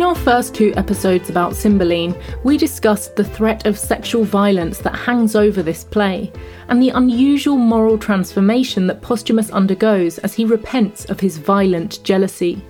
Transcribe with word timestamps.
In 0.00 0.06
our 0.06 0.14
first 0.14 0.54
two 0.54 0.72
episodes 0.78 1.28
about 1.28 1.54
Cymbeline, 1.54 2.14
we 2.42 2.56
discussed 2.56 3.16
the 3.16 3.22
threat 3.22 3.66
of 3.66 3.78
sexual 3.78 4.24
violence 4.24 4.78
that 4.78 4.96
hangs 4.96 5.36
over 5.36 5.62
this 5.62 5.84
play, 5.84 6.32
and 6.68 6.80
the 6.80 6.88
unusual 6.88 7.58
moral 7.58 7.98
transformation 7.98 8.86
that 8.86 9.02
Posthumus 9.02 9.50
undergoes 9.50 10.16
as 10.20 10.32
he 10.32 10.46
repents 10.46 11.04
of 11.10 11.20
his 11.20 11.36
violent 11.36 12.02
jealousy. 12.02 12.64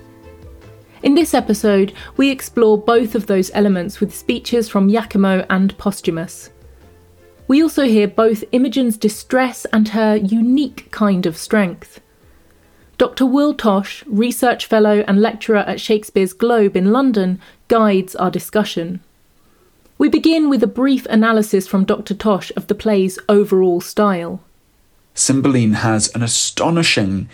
In 1.05 1.15
this 1.15 1.33
episode, 1.33 1.93
we 2.17 2.31
explore 2.31 2.77
both 2.77 3.15
of 3.15 3.27
those 3.27 3.53
elements 3.55 4.01
with 4.01 4.13
speeches 4.13 4.69
from 4.69 4.91
Iachimo 4.91 5.47
and 5.51 5.79
Posthumus. 5.79 6.51
We 7.47 7.63
also 7.63 7.85
hear 7.85 8.09
both 8.09 8.43
Imogen's 8.51 8.97
distress 8.97 9.67
and 9.67 9.87
her 9.91 10.17
unique 10.17 10.91
kind 10.91 11.27
of 11.27 11.37
strength. 11.37 12.01
Dr. 13.01 13.25
Will 13.25 13.55
Tosh, 13.55 14.05
Research 14.07 14.67
Fellow 14.67 15.03
and 15.09 15.23
lecturer 15.23 15.61
at 15.61 15.81
Shakespeare's 15.81 16.35
Globe 16.35 16.77
in 16.77 16.93
London, 16.93 17.41
guides 17.69 18.15
our 18.15 18.31
discussion. 18.31 19.01
We 19.97 20.11
begin 20.11 20.51
with 20.51 20.63
a 20.63 20.67
brief 20.67 21.07
analysis 21.07 21.67
from 21.67 21.87
Dr. 21.87 22.13
Tosh 22.13 22.53
of 22.57 22.67
the 22.67 22.75
play's 22.75 23.19
overall 23.27 23.81
style. 23.81 24.43
Cymbeline 25.15 25.73
has 25.73 26.15
an 26.15 26.23
astonishing 26.23 27.31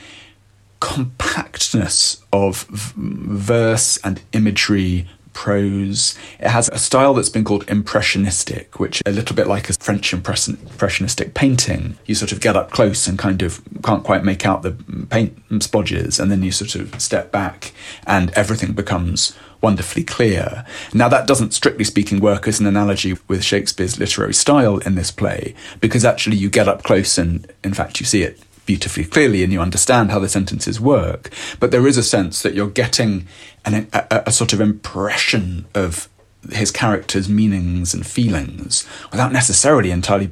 compactness 0.79 2.23
of 2.33 2.63
v- 2.71 2.93
verse 2.97 3.97
and 4.05 4.23
imagery 4.33 5.09
prose. 5.37 6.17
It 6.41 6.49
has 6.49 6.71
a 6.71 6.79
style 6.79 7.13
that's 7.13 7.29
been 7.29 7.45
called 7.45 7.69
impressionistic, 7.69 8.81
which 8.81 9.03
a 9.05 9.13
little 9.13 9.37
bit 9.37 9.47
like 9.47 9.69
a 9.69 9.75
French 9.75 10.15
impressionistic 10.15 11.35
painting. 11.35 11.99
You 12.07 12.15
sort 12.15 12.33
of 12.33 12.41
get 12.41 12.57
up 12.57 12.71
close 12.71 13.07
and 13.07 13.19
kind 13.19 13.43
of 13.43 13.61
can't 13.85 14.03
quite 14.03 14.25
make 14.25 14.47
out 14.47 14.63
the 14.63 14.73
paint 15.11 15.47
splodges, 15.61 16.19
and 16.19 16.31
then 16.31 16.43
you 16.43 16.51
sort 16.51 16.75
of 16.75 16.99
step 17.01 17.31
back 17.31 17.73
and 18.07 18.31
everything 18.31 18.73
becomes 18.73 19.37
wonderfully 19.61 20.05
clear. 20.05 20.65
Now, 20.95 21.09
that 21.09 21.27
doesn't, 21.27 21.53
strictly 21.53 21.85
speaking, 21.85 22.21
work 22.21 22.49
as 22.49 22.59
an 22.59 22.67
analogy 22.67 23.17
with 23.29 23.45
Shakespeare's 23.45 23.99
literary 23.99 24.35
style 24.35 24.79
in 24.79 24.95
this 24.95 25.11
play, 25.11 25.55
because 25.81 26.05
actually 26.05 26.37
you 26.37 26.49
get 26.49 26.67
up 26.67 26.83
close 26.83 27.19
and, 27.19 27.53
in 27.63 27.75
fact, 27.75 28.01
you 28.01 28.07
see 28.07 28.23
it 28.23 28.41
beautifully 28.67 29.05
clearly 29.05 29.43
and 29.43 29.53
you 29.53 29.61
understand 29.61 30.11
how 30.11 30.19
the 30.19 30.29
sentences 30.29 30.81
work. 30.81 31.31
But 31.61 31.71
there 31.71 31.87
is 31.87 31.97
a 31.97 32.03
sense 32.03 32.43
that 32.43 32.55
you're 32.55 32.69
getting 32.69 33.27
an, 33.65 33.89
a, 33.93 34.25
a 34.27 34.33
sort 34.33 34.53
of 34.53 34.61
impression 34.61 35.67
of 35.75 36.09
his 36.51 36.71
character's 36.71 37.29
meanings 37.29 37.95
and 37.95 38.07
feelings 38.07 38.87
without 39.11 39.33
necessarily 39.33 39.91
entirely 39.91 40.31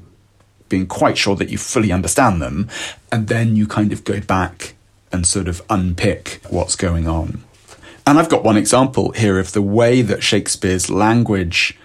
being 0.68 0.86
quite 0.86 1.16
sure 1.16 1.36
that 1.36 1.48
you 1.48 1.58
fully 1.58 1.92
understand 1.92 2.42
them. 2.42 2.68
And 3.10 3.28
then 3.28 3.56
you 3.56 3.66
kind 3.66 3.92
of 3.92 4.04
go 4.04 4.20
back 4.20 4.74
and 5.12 5.26
sort 5.26 5.48
of 5.48 5.62
unpick 5.70 6.40
what's 6.48 6.76
going 6.76 7.06
on. 7.06 7.44
And 8.06 8.18
I've 8.18 8.28
got 8.28 8.44
one 8.44 8.56
example 8.56 9.12
here 9.12 9.38
of 9.38 9.52
the 9.52 9.62
way 9.62 10.02
that 10.02 10.22
Shakespeare's 10.22 10.90
language 10.90 11.78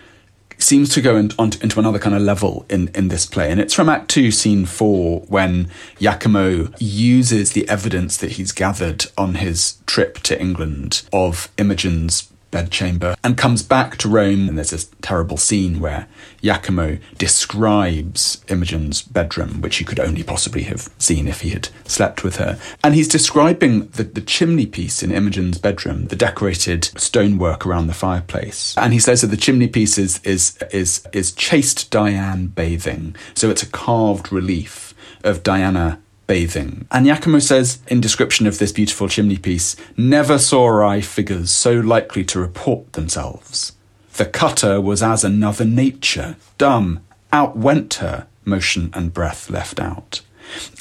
seems 0.70 0.94
to 0.94 1.02
go 1.02 1.18
in, 1.18 1.32
on, 1.40 1.50
into 1.64 1.80
another 1.80 1.98
kind 1.98 2.16
of 2.16 2.22
level 2.22 2.64
in, 2.70 2.90
in 2.90 3.08
this 3.08 3.26
play. 3.26 3.52
And 3.52 3.60
it's 3.60 3.74
from 3.74 3.90
Act 3.90 4.08
2, 4.12 4.30
Scene 4.30 4.66
4, 4.66 5.22
when 5.22 5.66
Iachimo 6.00 6.76
uses 6.80 7.54
the 7.54 7.68
evidence 7.68 8.18
that 8.18 8.34
he's 8.34 8.52
gathered 8.52 9.08
on 9.18 9.36
his 9.36 9.80
trip 9.88 10.20
to 10.20 10.40
England 10.40 11.02
of 11.12 11.50
Imogen's 11.58 12.32
bedchamber 12.52 13.16
and 13.24 13.38
comes 13.38 13.64
back 13.64 13.98
to 13.98 14.10
Rome. 14.10 14.50
And 14.50 14.58
there's 14.58 14.72
this 14.72 14.90
terrible 15.02 15.38
scene 15.38 15.80
where 15.80 16.08
Iachimo 16.42 17.00
describes 17.18 18.44
Imogen's 18.48 19.02
bedroom, 19.02 19.62
which 19.62 19.78
he 19.78 19.86
could 19.86 20.00
only 20.00 20.24
possibly 20.24 20.64
have 20.64 20.90
seen 20.98 21.28
if 21.28 21.42
he 21.42 21.50
had 21.50 21.70
slept 21.86 22.24
with 22.24 22.38
her. 22.38 22.60
And 22.84 22.96
he's 22.96 23.08
describing 23.08 23.88
the, 23.90 24.04
the 24.04 24.22
chimney 24.22 24.66
piece 24.66 25.04
in 25.04 25.12
Imogen's 25.12 25.58
bedroom, 25.58 26.08
the 26.08 26.16
decorated 26.16 26.86
stonework 27.00 27.66
around 27.66 27.88
the 27.88 27.94
fireplace. 27.94 28.76
And 28.78 28.94
he 28.94 29.00
says 29.00 29.22
that 29.22 29.28
the 29.28 29.38
chimney 29.38 29.68
piece 29.68 29.98
is, 29.98 30.20
is, 30.24 30.58
is, 30.72 31.08
is 31.14 31.32
chaste 31.32 31.92
Dian 31.92 32.48
bathing. 32.48 33.16
So 33.34 33.50
it's 33.50 33.64
a 33.64 33.70
carved 33.70 34.32
relief 34.32 34.94
of 35.24 35.44
Diana 35.44 36.02
bathing. 36.30 36.86
And 36.92 37.08
Iachimo 37.08 37.42
says 37.42 37.80
in 37.88 38.00
description 38.00 38.46
of 38.46 38.60
this 38.60 38.72
beautiful 38.72 39.10
chimney 39.10 39.40
piece, 39.40 39.76
never 39.98 40.38
saw 40.38 40.88
I 40.88 41.02
figures 41.02 41.50
so 41.50 41.74
likely 41.74 42.24
to 42.26 42.40
report 42.40 42.94
themselves. 42.94 43.74
The 44.16 44.28
cutter 44.28 44.80
was 44.80 45.02
as 45.02 45.24
another 45.24 45.66
nature, 45.66 46.36
dumb, 46.60 47.02
outwent 47.34 47.96
her, 47.96 48.28
motion 48.46 48.92
and 48.94 49.12
breath 49.12 49.50
left 49.50 49.80
out. 49.80 50.22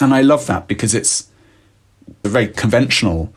And 0.01 0.13
I 0.13 0.21
love 0.21 0.47
that 0.49 0.69
because 0.69 0.95
it's 0.95 1.29
a 2.25 2.29
very 2.29 2.49
conventional 2.49 3.33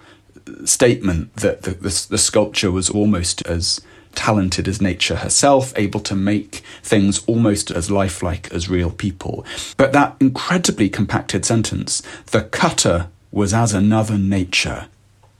statement 0.65 1.33
that 1.37 1.61
the, 1.61 1.71
the, 1.71 2.07
the 2.09 2.17
sculpture 2.17 2.71
was 2.71 2.89
almost 2.89 3.41
as 3.47 3.79
talented 4.15 4.67
as 4.67 4.81
nature 4.81 5.17
herself, 5.17 5.73
able 5.77 5.99
to 6.01 6.15
make 6.15 6.61
things 6.83 7.23
almost 7.25 7.71
as 7.71 7.91
lifelike 7.91 8.51
as 8.51 8.69
real 8.69 8.91
people. 8.91 9.45
But 9.77 9.93
that 9.93 10.15
incredibly 10.19 10.89
compacted 10.89 11.45
sentence, 11.45 12.01
the 12.27 12.43
cutter 12.43 13.07
was 13.31 13.53
as 13.53 13.73
another 13.73 14.17
nature, 14.17 14.87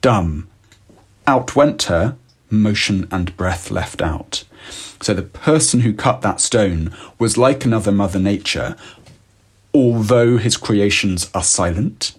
dumb, 0.01 0.47
outwent 1.27 1.83
her, 1.83 2.15
motion 2.49 3.07
and 3.11 3.35
breath 3.37 3.71
left 3.71 4.01
out. 4.01 4.43
So 5.01 5.13
the 5.13 5.23
person 5.23 5.81
who 5.81 5.93
cut 5.93 6.21
that 6.21 6.39
stone 6.39 6.95
was 7.17 7.37
like 7.37 7.65
another 7.65 7.91
Mother 7.91 8.19
Nature, 8.19 8.75
although 9.73 10.37
his 10.37 10.57
creations 10.57 11.29
are 11.33 11.43
silent. 11.43 12.13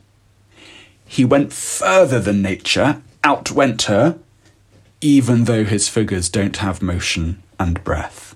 He 1.06 1.24
went 1.24 1.52
further 1.52 2.18
than 2.18 2.42
nature, 2.42 3.02
outwent 3.22 3.82
her, 3.82 4.18
even 5.02 5.44
though 5.44 5.64
his 5.64 5.88
figures 5.88 6.30
don't 6.30 6.56
have 6.58 6.80
motion 6.80 7.42
and 7.58 7.84
breath. 7.84 8.34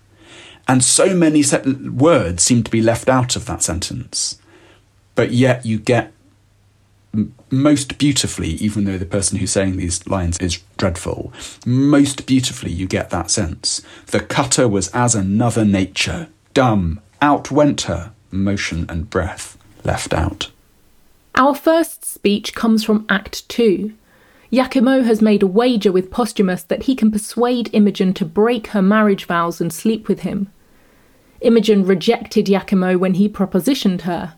And 0.69 0.85
so 0.85 1.15
many 1.15 1.45
words 1.89 2.43
seem 2.43 2.65
to 2.65 2.71
be 2.71 2.83
left 2.83 3.09
out 3.09 3.37
of 3.37 3.47
that 3.47 3.63
sentence. 3.63 4.41
But 5.15 5.31
yet 5.31 5.65
you 5.65 5.79
get 5.79 6.13
most 7.51 7.97
beautifully, 7.99 8.51
even 8.51 8.85
though 8.85 8.99
the 8.99 9.07
person 9.07 9.39
who's 9.39 9.53
saying 9.53 9.77
these 9.77 10.07
lines 10.07 10.39
is 10.39 10.61
dreadful, 10.77 11.33
most 11.65 12.27
beautifully 12.27 12.73
you 12.73 12.87
get 12.87 13.11
that 13.11 13.31
sense. 13.31 13.81
The 14.07 14.21
cutter 14.21 14.69
was 14.69 14.89
as 14.89 15.15
another 15.15 15.65
nature, 15.65 16.29
dumb, 16.53 17.01
out 17.23 17.51
went 17.51 17.83
her, 17.83 18.13
motion 18.31 18.87
and 18.89 19.09
breath 19.09 19.57
left 19.85 20.13
out. 20.13 20.51
Our 21.37 21.55
first 21.55 22.05
speech 22.05 22.55
comes 22.55 22.83
from 22.83 23.07
Act 23.09 23.49
2, 23.49 23.95
Iachimo 24.53 25.05
has 25.05 25.21
made 25.21 25.43
a 25.43 25.47
wager 25.47 25.91
with 25.91 26.11
Posthumus 26.11 26.63
that 26.65 26.85
he 26.85 26.95
can 26.95 27.11
persuade 27.11 27.71
Imogen 27.73 28.15
to 28.15 28.25
break 28.25 28.69
her 28.69 28.83
marriage 28.83 29.25
vows 29.25 29.61
and 29.61 29.73
sleep 29.73 30.09
with 30.09 30.21
him. 30.21 30.51
Imogen 31.41 31.85
rejected 31.85 32.47
Iachimo 32.47 32.99
when 32.99 33.15
he 33.15 33.29
propositioned 33.29 34.03
her. 34.03 34.35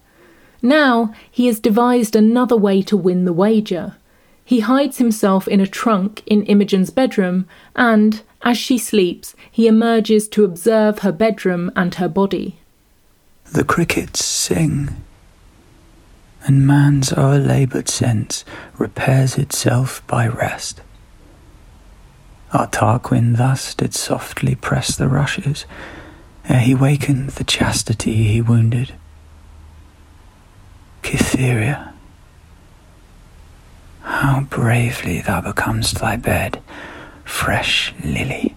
Now 0.62 1.14
he 1.30 1.46
has 1.46 1.60
devised 1.60 2.16
another 2.16 2.56
way 2.56 2.82
to 2.82 2.96
win 2.96 3.24
the 3.24 3.32
wager. 3.32 3.96
He 4.44 4.60
hides 4.60 4.96
himself 4.96 5.46
in 5.46 5.60
a 5.60 5.66
trunk 5.66 6.22
in 6.26 6.42
Imogen's 6.44 6.90
bedroom, 6.90 7.46
and, 7.76 8.22
as 8.42 8.56
she 8.56 8.78
sleeps, 8.78 9.34
he 9.50 9.66
emerges 9.66 10.26
to 10.28 10.44
observe 10.44 11.00
her 11.00 11.12
bedroom 11.12 11.70
and 11.76 11.94
her 11.96 12.08
body. 12.08 12.58
The 13.52 13.64
crickets 13.64 14.24
sing 14.24 14.88
and 16.48 16.66
man's 16.66 17.12
o'erlaboured 17.12 17.90
sense 17.90 18.42
repairs 18.78 19.36
itself 19.36 20.04
by 20.06 20.26
rest. 20.26 20.80
Our 22.54 22.66
Tarquin 22.66 23.36
thus 23.36 23.74
did 23.74 23.94
softly 23.94 24.54
press 24.54 24.96
the 24.96 25.08
rushes, 25.08 25.66
ere 26.48 26.60
he 26.60 26.74
wakened 26.74 27.30
the 27.30 27.44
chastity 27.44 28.24
he 28.24 28.40
wounded. 28.40 28.94
Cytherea, 31.04 31.92
how 34.02 34.40
bravely 34.48 35.20
thou 35.20 35.42
becomest 35.42 35.96
thy 35.96 36.16
bed, 36.16 36.62
fresh 37.24 37.92
lily, 38.02 38.56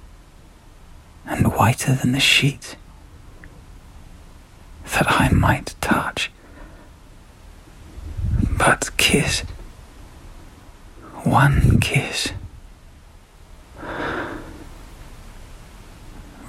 and 1.25 1.53
whiter 1.53 1.93
than 1.93 2.13
the 2.13 2.21
sheet, 2.21 2.77
that 4.93 5.11
I 5.11 5.27
might 5.29 5.75
touch 5.81 6.31
but 8.57 8.89
kiss. 8.97 9.41
One 11.23 11.79
kiss. 11.79 12.31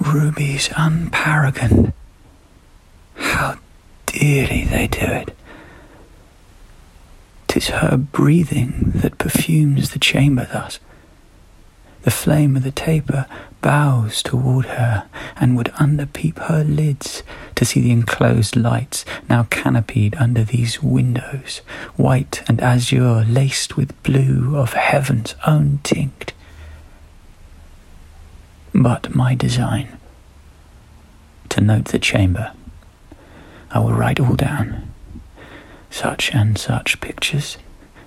Rubies 0.00 0.70
unparagoned. 0.76 1.92
How 3.14 3.56
dearly 4.06 4.64
they 4.64 4.86
do 4.86 5.06
it. 5.06 5.36
Tis 7.48 7.68
her 7.68 7.96
breathing 7.96 8.92
that 8.94 9.18
perfumes 9.18 9.90
the 9.90 9.98
chamber 9.98 10.48
thus. 10.52 10.80
The 12.02 12.10
flame 12.10 12.56
of 12.56 12.64
the 12.64 12.72
taper 12.72 13.26
bows 13.60 14.22
toward 14.22 14.66
her 14.66 15.04
and 15.36 15.56
would 15.56 15.66
underpeep 15.74 16.38
her 16.48 16.64
lids 16.64 17.22
to 17.62 17.67
see 17.67 17.81
the 17.81 17.93
enclosed 17.93 18.56
lights 18.56 19.05
now 19.29 19.44
canopied 19.44 20.17
under 20.17 20.43
these 20.43 20.82
windows, 20.82 21.59
white 21.94 22.43
and 22.49 22.61
azure 22.61 23.25
laced 23.29 23.76
with 23.76 24.03
blue 24.03 24.56
of 24.56 24.73
heaven's 24.73 25.37
own 25.47 25.79
tinct. 25.85 26.32
but 28.75 29.14
my 29.14 29.35
design. 29.37 29.87
To 31.50 31.61
note 31.61 31.85
the 31.87 32.00
chamber, 32.00 32.53
I 33.70 33.79
will 33.79 33.93
write 33.93 34.19
all 34.19 34.35
down. 34.35 34.91
Such 35.91 36.35
and 36.35 36.59
such 36.59 37.00
pictures, 37.00 37.59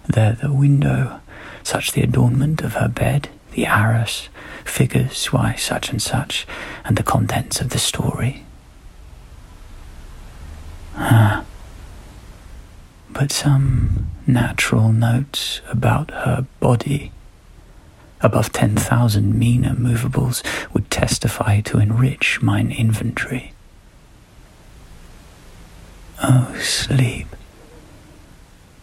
there 0.05 0.33
the 0.33 0.51
window, 0.51 1.21
such 1.63 1.93
the 1.93 2.01
adornment 2.01 2.61
of 2.61 2.73
her 2.73 2.89
bed, 2.89 3.29
the 3.53 3.67
arras, 3.67 4.27
figures, 4.65 5.27
why 5.27 5.55
such 5.55 5.91
and 5.91 6.01
such, 6.01 6.45
and 6.83 6.97
the 6.97 7.03
contents 7.03 7.61
of 7.61 7.69
the 7.69 7.79
story. 7.79 8.44
Ah, 10.95 11.43
but 13.11 13.31
some 13.31 14.07
natural 14.27 14.91
notes 14.91 15.61
about 15.69 16.11
her 16.11 16.45
body 16.59 17.11
above 18.21 18.51
10,000 18.51 19.37
meaner 19.37 19.75
movables 19.75 20.41
would 20.73 20.89
testify 20.89 21.61
to 21.61 21.77
enrich 21.77 22.41
mine 22.41 22.71
inventory. 22.71 23.53
Oh, 26.23 26.55
sleep, 26.59 27.27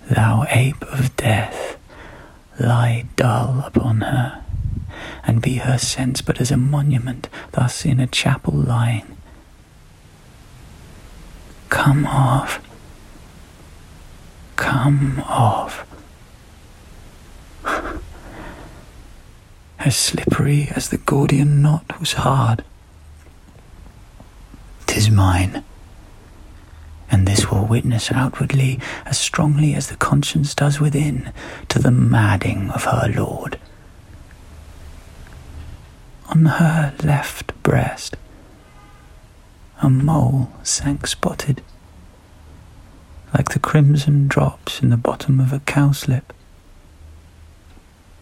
thou 0.09 0.47
ape 0.50 0.82
of 0.82 1.17
death, 1.17 1.76
lie 2.61 3.06
dull 3.17 3.64
upon 3.67 4.03
her, 4.03 4.44
and 5.25 5.43
be 5.43 5.55
her 5.56 5.79
sense 5.79 6.20
but 6.20 6.41
as 6.41 6.50
a 6.50 6.56
monument, 6.56 7.29
thus 7.53 7.85
in 7.85 7.99
a 8.00 8.06
chapel 8.06 8.55
lying. 8.55 9.17
Come 11.82 12.06
off 12.06 12.61
come 14.56 15.20
off. 15.26 15.84
as 19.81 19.96
slippery 19.96 20.69
as 20.76 20.90
the 20.90 20.99
Gordian 20.99 21.61
knot 21.61 21.99
was 21.99 22.12
hard. 22.12 22.64
Tis 24.87 25.11
mine, 25.11 25.64
and 27.11 27.26
this 27.26 27.50
will 27.50 27.67
witness 27.67 28.12
outwardly 28.12 28.78
as 29.05 29.19
strongly 29.19 29.75
as 29.75 29.88
the 29.88 29.96
conscience 29.96 30.55
does 30.55 30.78
within 30.78 31.32
to 31.69 31.81
the 31.81 31.90
madding 31.90 32.70
of 32.70 32.85
her 32.85 33.12
lord. 33.12 33.58
On 36.28 36.44
her 36.44 36.94
left 37.02 37.61
breast, 37.64 38.17
a 39.82 39.90
mole 39.90 40.52
sank 40.62 41.08
spotted 41.08 41.62
like 43.34 43.50
the 43.50 43.58
crimson 43.58 44.29
drops 44.29 44.82
in 44.82 44.90
the 44.90 44.96
bottom 44.96 45.40
of 45.40 45.52
a 45.52 45.61
cowslip. 45.61 46.25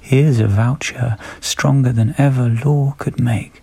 Here's 0.01 0.41
a 0.41 0.47
voucher 0.47 1.17
stronger 1.41 1.93
than 1.93 2.15
ever 2.19 2.49
law 2.49 2.95
could 2.99 3.21
make. 3.21 3.63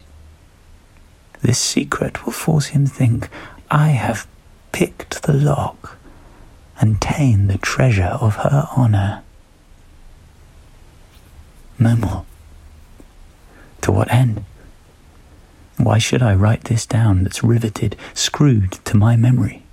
This 1.41 1.59
secret 1.59 2.25
will 2.25 2.33
force 2.33 2.67
him 2.67 2.85
think 2.85 3.29
I 3.69 3.89
have 3.89 4.27
picked 4.71 5.23
the 5.23 5.33
lock 5.33 5.97
and 6.79 7.01
ta'en 7.01 7.47
the 7.47 7.57
treasure 7.57 8.17
of 8.21 8.35
her 8.37 8.67
honour. 8.77 9.23
No 11.79 11.95
more. 11.95 12.25
To 13.81 13.91
what 13.91 14.11
end? 14.11 14.43
Why 15.77 15.97
should 15.99 16.23
I 16.23 16.33
write 16.33 16.65
this 16.65 16.85
down 16.85 17.23
that's 17.23 17.43
riveted, 17.43 17.95
screwed 18.13 18.73
to 18.85 18.97
my 18.97 19.15
memory? 19.15 19.63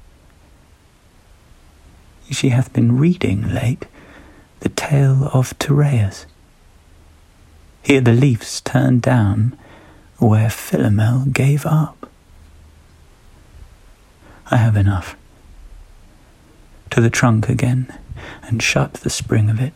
She 2.31 2.51
hath 2.51 2.73
been 2.73 2.99
reading 2.99 3.53
late 3.53 3.87
the 4.61 4.69
tale 4.71 5.29
of 5.33 5.59
Tereus. 5.59 6.27
Here 7.83 8.01
the 8.01 8.13
leaves 8.13 8.61
turn 8.63 9.01
down 9.01 9.59
where 10.19 10.49
Philomel 10.49 11.33
gave 11.33 11.67
up. 11.67 12.09
I 14.51 14.57
have 14.57 14.77
enough. 14.77 15.17
To 16.91 17.01
the 17.01 17.11
trunk 17.11 17.49
again, 17.49 17.93
and 18.43 18.63
shut 18.63 18.95
the 18.95 19.11
spring 19.11 19.51
of 19.51 19.61
it. 19.61 19.75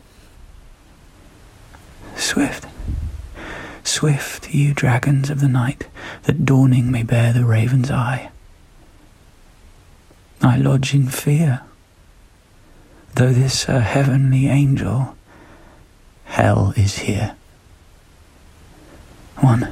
Swift, 2.15 2.65
swift, 3.83 4.53
you 4.53 4.73
dragons 4.73 5.29
of 5.29 5.39
the 5.39 5.47
night, 5.47 5.87
that 6.23 6.45
dawning 6.45 6.91
may 6.91 7.03
bear 7.03 7.31
the 7.31 7.45
raven's 7.45 7.91
eye. 7.91 8.31
I 10.41 10.57
lodge 10.57 10.93
in 10.95 11.07
fear 11.07 11.61
though 13.19 13.33
this 13.33 13.67
a 13.67 13.81
heavenly 13.81 14.47
angel, 14.47 15.13
hell 16.23 16.73
is 16.77 16.99
here. 16.99 17.35
One, 19.39 19.67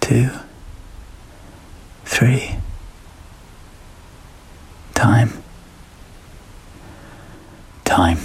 two, 0.00 0.28
three. 2.04 2.56
Time. 4.94 5.30
Time. 7.86 8.18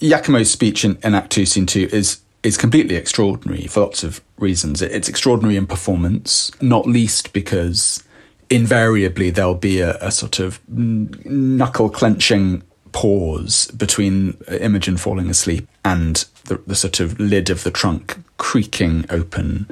Iachimo's 0.00 0.50
speech 0.50 0.86
in, 0.86 0.96
in 1.04 1.14
Act 1.14 1.32
2, 1.32 1.44
Scene 1.44 1.66
2 1.66 1.90
is 1.92 2.20
is 2.42 2.56
completely 2.56 2.96
extraordinary 2.96 3.66
for 3.66 3.80
lots 3.80 4.02
of 4.02 4.22
reasons. 4.38 4.80
It's 4.80 5.08
extraordinary 5.08 5.56
in 5.56 5.66
performance, 5.66 6.50
not 6.62 6.86
least 6.86 7.34
because 7.34 8.02
invariably 8.50 9.30
there'll 9.30 9.54
be 9.54 9.80
a, 9.80 9.96
a 9.98 10.10
sort 10.10 10.38
of 10.38 10.60
knuckle 10.68 11.90
clenching 11.90 12.62
pause 12.92 13.66
between 13.72 14.36
Imogen 14.48 14.96
falling 14.96 15.28
asleep 15.28 15.68
and 15.84 16.24
the, 16.44 16.60
the, 16.66 16.76
sort 16.76 17.00
of 17.00 17.18
lid 17.18 17.50
of 17.50 17.64
the 17.64 17.70
trunk 17.70 18.16
creaking 18.38 19.04
open 19.10 19.68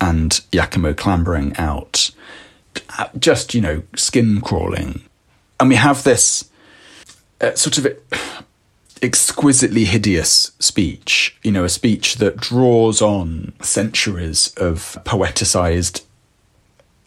and 0.00 0.32
Iachimo 0.52 0.96
clambering 0.96 1.56
out. 1.56 2.10
Just, 3.18 3.54
you 3.54 3.60
know, 3.60 3.82
skin 3.94 4.40
crawling. 4.40 5.02
And 5.60 5.68
we 5.68 5.76
have 5.76 6.02
this 6.02 6.50
uh, 7.40 7.54
sort 7.54 7.78
of 7.78 7.86
exquisitely 9.02 9.84
hideous 9.84 10.52
speech, 10.58 11.36
you 11.42 11.52
know, 11.52 11.64
a 11.64 11.68
speech 11.68 12.16
that 12.16 12.36
draws 12.36 13.00
on 13.00 13.52
centuries 13.60 14.52
of 14.56 14.98
poeticized 15.04 16.02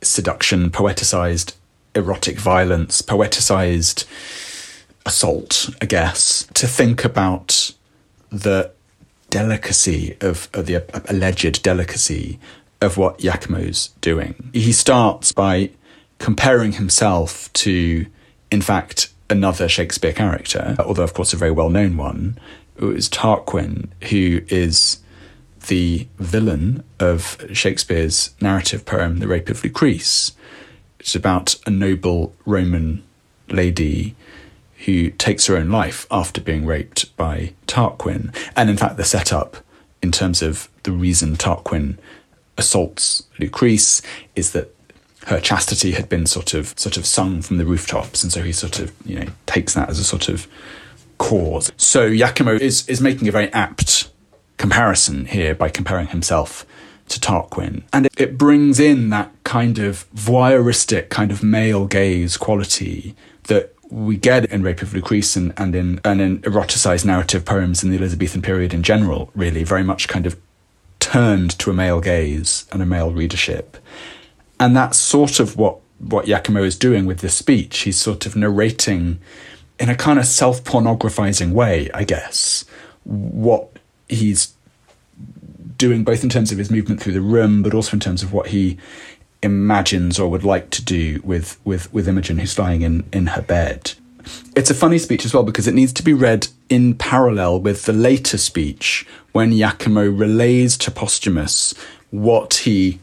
seduction, 0.05 0.69
poeticized 0.69 1.53
erotic 1.95 2.37
violence, 2.37 3.01
poeticized 3.01 4.05
assault, 5.05 5.69
I 5.81 5.85
guess, 5.85 6.47
to 6.53 6.67
think 6.67 7.05
about 7.05 7.71
the 8.29 8.71
delicacy 9.29 10.15
of, 10.21 10.49
of 10.53 10.65
the 10.65 10.83
alleged 11.09 11.63
delicacy 11.63 12.39
of 12.81 12.97
what 12.97 13.19
Iachimo's 13.19 13.89
doing. 14.01 14.49
He 14.53 14.71
starts 14.71 15.31
by 15.31 15.71
comparing 16.19 16.73
himself 16.73 17.51
to, 17.53 18.05
in 18.51 18.61
fact, 18.61 19.09
another 19.29 19.67
Shakespeare 19.67 20.13
character, 20.13 20.75
although, 20.79 21.03
of 21.03 21.13
course, 21.13 21.33
a 21.33 21.37
very 21.37 21.51
well 21.51 21.69
known 21.69 21.97
one. 21.97 22.37
It 22.77 22.85
was 22.85 23.09
Tarquin, 23.09 23.89
who 24.09 24.41
is 24.47 24.97
the 25.67 26.07
villain 26.19 26.83
of 26.99 27.43
Shakespeare's 27.53 28.33
narrative 28.41 28.85
poem, 28.85 29.19
The 29.19 29.27
Rape 29.27 29.49
of 29.49 29.61
Lucrece. 29.61 30.33
It's 30.99 31.15
about 31.15 31.55
a 31.65 31.69
noble 31.69 32.33
Roman 32.45 33.03
lady 33.49 34.15
who 34.85 35.09
takes 35.11 35.47
her 35.47 35.55
own 35.55 35.69
life 35.69 36.05
after 36.11 36.41
being 36.41 36.65
raped 36.65 37.15
by 37.15 37.53
Tarquin. 37.67 38.35
And 38.55 38.69
in 38.69 38.77
fact, 38.77 38.97
the 38.97 39.03
setup 39.03 39.57
in 40.01 40.11
terms 40.11 40.41
of 40.41 40.69
the 40.83 40.91
reason 40.91 41.35
Tarquin 41.35 41.97
assaults 42.57 43.23
Lucrece 43.39 44.01
is 44.35 44.51
that 44.51 44.73
her 45.27 45.39
chastity 45.39 45.91
had 45.91 46.09
been 46.09 46.25
sort 46.25 46.53
of 46.53 46.77
sort 46.77 46.97
of 46.97 47.05
sung 47.05 47.41
from 47.41 47.57
the 47.57 47.65
rooftops, 47.65 48.23
and 48.23 48.31
so 48.31 48.43
he 48.43 48.51
sort 48.51 48.79
of 48.79 48.93
you 49.05 49.19
know 49.19 49.27
takes 49.45 49.73
that 49.73 49.89
as 49.89 49.99
a 49.99 50.03
sort 50.03 50.27
of 50.27 50.47
cause. 51.17 51.71
So 51.77 52.09
Iachimo 52.09 52.59
is 52.59 52.87
is 52.89 52.99
making 52.99 53.27
a 53.27 53.31
very 53.31 53.51
apt 53.53 54.09
comparison 54.57 55.25
here 55.25 55.55
by 55.55 55.69
comparing 55.69 56.07
himself 56.07 56.65
to 57.09 57.19
Tarquin. 57.19 57.83
And 57.91 58.05
it, 58.05 58.13
it 58.17 58.37
brings 58.37 58.79
in 58.79 59.09
that 59.09 59.31
kind 59.43 59.79
of 59.79 60.09
voyeuristic, 60.13 61.09
kind 61.09 61.31
of 61.31 61.43
male 61.43 61.85
gaze 61.85 62.37
quality 62.37 63.15
that 63.43 63.73
we 63.89 64.17
get 64.17 64.45
in 64.45 64.63
Rape 64.63 64.81
of 64.81 64.89
Lucrece 64.89 65.37
and, 65.37 65.53
and 65.57 65.75
in 65.75 66.01
and 66.03 66.19
in 66.19 66.39
eroticized 66.41 67.05
narrative 67.05 67.45
poems 67.45 67.83
in 67.83 67.91
the 67.91 67.97
Elizabethan 67.97 68.41
period 68.41 68.73
in 68.73 68.81
general, 68.81 69.31
really, 69.35 69.63
very 69.63 69.83
much 69.83 70.07
kind 70.07 70.25
of 70.25 70.35
turned 70.99 71.57
to 71.59 71.69
a 71.69 71.73
male 71.73 72.01
gaze 72.01 72.65
and 72.71 72.81
a 72.81 72.85
male 72.85 73.11
readership. 73.11 73.77
And 74.59 74.75
that's 74.75 74.97
sort 74.97 75.39
of 75.39 75.57
what, 75.57 75.79
what 75.99 76.25
Iachimo 76.25 76.65
is 76.65 76.77
doing 76.77 77.05
with 77.05 77.19
this 77.19 77.35
speech. 77.35 77.79
He's 77.79 77.99
sort 77.99 78.25
of 78.25 78.35
narrating 78.35 79.19
in 79.79 79.89
a 79.89 79.95
kind 79.95 80.17
of 80.17 80.25
self 80.25 80.63
pornographizing 80.63 81.51
way, 81.51 81.89
I 81.93 82.03
guess, 82.03 82.65
what 83.03 83.77
he's 84.13 84.53
doing 85.77 86.03
both 86.03 86.23
in 86.23 86.29
terms 86.29 86.51
of 86.51 86.57
his 86.57 86.71
movement 86.71 87.01
through 87.01 87.13
the 87.13 87.21
room, 87.21 87.63
but 87.63 87.73
also 87.73 87.93
in 87.93 87.99
terms 87.99 88.23
of 88.23 88.33
what 88.33 88.47
he 88.47 88.77
imagines 89.41 90.19
or 90.19 90.29
would 90.29 90.43
like 90.43 90.69
to 90.71 90.83
do 90.83 91.21
with 91.23 91.59
with 91.65 91.91
with 91.93 92.07
Imogen, 92.07 92.39
who's 92.39 92.57
lying 92.57 92.81
in 92.81 93.03
in 93.11 93.27
her 93.27 93.41
bed. 93.41 93.93
It's 94.55 94.69
a 94.69 94.75
funny 94.75 94.97
speech 94.97 95.25
as 95.25 95.33
well 95.33 95.43
because 95.43 95.67
it 95.67 95.73
needs 95.73 95.91
to 95.93 96.03
be 96.03 96.13
read 96.13 96.47
in 96.69 96.95
parallel 96.95 97.59
with 97.59 97.83
the 97.83 97.93
later 97.93 98.37
speech 98.37 99.05
when 99.33 99.51
Iachimo 99.51 100.17
relays 100.17 100.77
to 100.77 100.91
Posthumus 100.91 101.73
what 102.09 102.53
he 102.53 102.99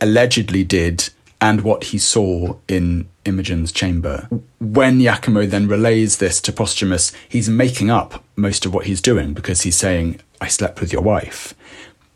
allegedly 0.00 0.64
did 0.64 1.10
and 1.40 1.62
what 1.62 1.84
he 1.84 1.98
saw 1.98 2.56
in 2.66 3.08
Imogen's 3.24 3.72
chamber. 3.72 4.28
When 4.58 4.98
Iachimo 4.98 5.48
then 5.48 5.68
relays 5.68 6.18
this 6.18 6.40
to 6.42 6.52
Posthumus, 6.52 7.12
he's 7.28 7.48
making 7.48 7.90
up 7.90 8.24
most 8.36 8.64
of 8.64 8.72
what 8.72 8.86
he's 8.86 9.00
doing 9.00 9.34
because 9.34 9.62
he's 9.62 9.76
saying, 9.76 10.20
I 10.40 10.48
slept 10.48 10.80
with 10.80 10.92
your 10.92 11.02
wife. 11.02 11.54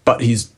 But 0.05 0.23
he's 0.23 0.53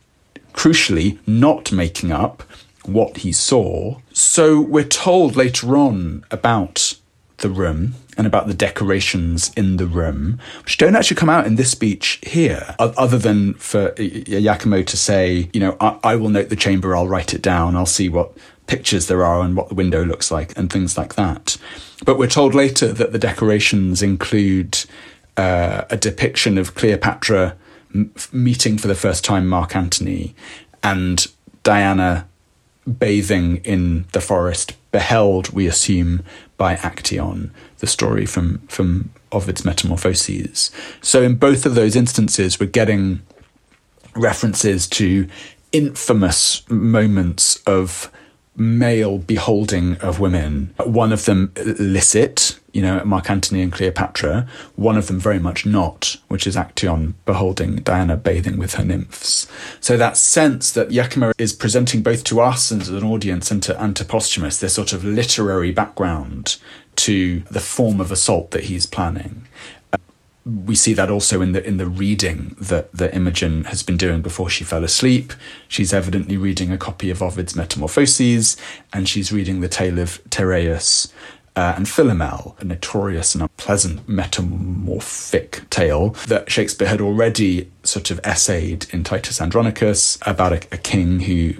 crucially 0.53 1.19
not 1.27 1.73
making 1.73 2.13
up 2.13 2.43
what 2.85 3.19
he 3.19 3.33
saw. 3.33 3.99
So 4.13 4.61
we're 4.61 4.85
told 4.85 5.37
later 5.37 5.77
on 5.77 6.25
about 6.31 6.99
the 7.39 7.51
room 7.51 7.95
and 8.17 8.27
about 8.27 8.47
the 8.47 8.55
decorations 8.55 9.51
in 9.57 9.77
the 9.77 9.87
room, 9.87 10.39
which 10.65 10.77
don't 10.77 10.97
actually 10.97 11.17
come 11.17 11.31
out 11.31 11.47
in 11.47 11.57
this 11.57 11.71
speech 11.71 12.21
here, 12.23 12.75
other 12.79 13.19
than 13.19 13.55
for 13.55 13.93
Iachimo 13.93 14.87
to 14.87 14.97
say, 14.97 15.49
you 15.53 15.61
know, 15.61 15.77
I, 15.81 15.99
I 16.05 16.17
will 16.17 16.29
note 16.29 16.49
the 16.49 16.57
chamber, 16.57 16.95
I'll 16.95 17.09
write 17.09 17.33
it 17.33 17.43
down, 17.43 17.75
I'll 17.75 17.87
see 17.87 18.09
what 18.09 18.33
pictures 18.67 19.07
there 19.07 19.25
are 19.25 19.43
and 19.43 19.57
what 19.57 19.69
the 19.69 19.75
window 19.75 20.05
looks 20.05 20.31
like 20.31 20.57
and 20.57 20.71
things 20.71 20.97
like 20.97 21.15
that. 21.15 21.57
But 22.05 22.19
we're 22.19 22.29
told 22.29 22.55
later 22.55 22.93
that 22.93 23.13
the 23.13 23.19
decorations 23.19 24.03
include 24.03 24.79
uh, 25.37 25.85
a 25.91 25.97
depiction 25.97 26.59
of 26.59 26.75
Cleopatra 26.75 27.57
meeting 28.33 28.79
for 28.79 28.89
the 28.89 28.95
first 28.95 29.25
time 29.25 29.47
Mark 29.47 29.77
Antony 29.77 30.35
and 30.83 31.27
Diana 31.63 32.27
bathing 32.99 33.59
in 33.59 34.07
the 34.13 34.21
forest, 34.21 34.75
beheld, 34.91 35.51
we 35.51 35.67
assume, 35.67 36.23
by 36.57 36.77
Actaeon, 36.77 37.51
the 37.79 37.87
story 37.87 38.27
from, 38.27 38.59
from 38.69 39.11
Ovid's 39.31 39.65
Metamorphoses. 39.65 40.71
So 41.01 41.23
in 41.23 41.37
both 41.37 41.67
of 41.67 41.75
those 41.75 41.97
instances, 41.97 42.61
we're 42.61 42.67
getting 42.67 43.23
references 44.15 44.87
to 44.89 45.27
infamous 45.73 46.69
moments 46.69 47.57
of 47.67 48.11
male 48.57 49.19
beholding 49.19 49.97
of 49.97 50.21
women. 50.21 50.75
One 50.85 51.13
of 51.13 51.25
them 51.25 51.53
licit, 51.57 52.59
you 52.73 52.83
know, 52.83 53.05
Mark 53.05 53.31
Antony 53.31 53.63
and 53.63 53.73
Cleopatra. 53.73 54.47
One 54.77 54.97
of 54.97 55.07
them 55.07 55.19
very 55.19 55.39
much 55.39 55.67
not, 55.67 56.17
which 56.29 56.47
is 56.47 56.57
Actaeon 56.57 57.15
beholding 57.25 57.77
Diana 57.77 58.17
bathing 58.17 58.59
with 58.59 58.75
her 58.75 58.85
nymphs. 58.85 59.47
So 59.81 59.97
that 59.97 60.17
sense 60.17 60.73
that 60.73 60.89
Iachimo 60.89 61.33
is 61.39 61.53
presenting 61.53 62.03
both 62.03 62.25
to 62.25 62.41
us 62.41 62.73
as 62.73 62.89
an 62.89 63.05
audience 63.05 63.51
and 63.51 63.63
to, 63.65 63.83
and 63.83 63.95
to 63.97 64.05
Posthumus 64.05 64.59
this 64.59 64.75
sort 64.75 64.93
of 64.93 65.05
literary 65.05 65.73
background 65.73 66.57
to 66.97 67.41
the 67.51 67.61
form 67.61 68.01
of 68.01 68.11
assault 68.13 68.51
that 68.51 68.65
he's 68.65 68.87
planning 68.87 69.47
uh, 69.93 69.99
we 70.45 70.75
see 70.75 70.93
that 70.93 71.09
also 71.09 71.41
in 71.41 71.53
the 71.53 71.65
in 71.65 71.77
the 71.77 71.87
reading 71.87 72.57
that 72.61 72.93
that 72.93 73.15
Imogen 73.15 73.65
has 73.65 73.83
been 73.83 73.97
doing 73.97 74.23
before 74.23 74.51
she 74.51 74.65
fell 74.65 74.83
asleep. 74.83 75.33
She's 75.69 75.93
evidently 75.93 76.37
reading 76.37 76.73
a 76.73 76.79
copy 76.79 77.11
of 77.11 77.23
Ovid's 77.23 77.55
Metamorphoses, 77.55 78.57
and 78.93 79.09
she's 79.09 79.31
reading 79.31 79.61
the 79.61 79.69
tale 79.69 80.01
of 80.01 80.21
Tereus 80.31 81.13
uh, 81.55 81.75
and 81.77 81.87
Philomel, 81.87 82.59
a 82.61 82.65
notorious 82.65 83.35
and 83.35 83.43
unpleasant 83.43 84.09
metamorphic 84.09 85.69
tale 85.69 86.11
that 86.29 86.51
Shakespeare 86.51 86.89
had 86.89 87.01
already 87.01 87.71
sort 87.83 88.11
of 88.11 88.21
essayed 88.25 88.87
in 88.91 89.05
Titus 89.05 89.41
Andronicus 89.41 90.19
about 90.23 90.53
a, 90.53 90.57
a 90.73 90.79
king 90.79 91.21
who, 91.21 91.55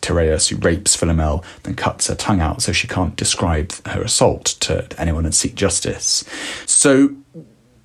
Tereus, 0.00 0.48
who 0.48 0.56
rapes 0.56 0.96
Philomel, 0.96 1.44
then 1.64 1.74
cuts 1.74 2.06
her 2.06 2.14
tongue 2.14 2.40
out 2.40 2.62
so 2.62 2.72
she 2.72 2.88
can't 2.88 3.16
describe 3.16 3.72
her 3.86 4.02
assault 4.02 4.46
to 4.60 4.88
anyone 4.98 5.26
and 5.26 5.34
seek 5.34 5.54
justice. 5.54 6.24
So 6.64 7.14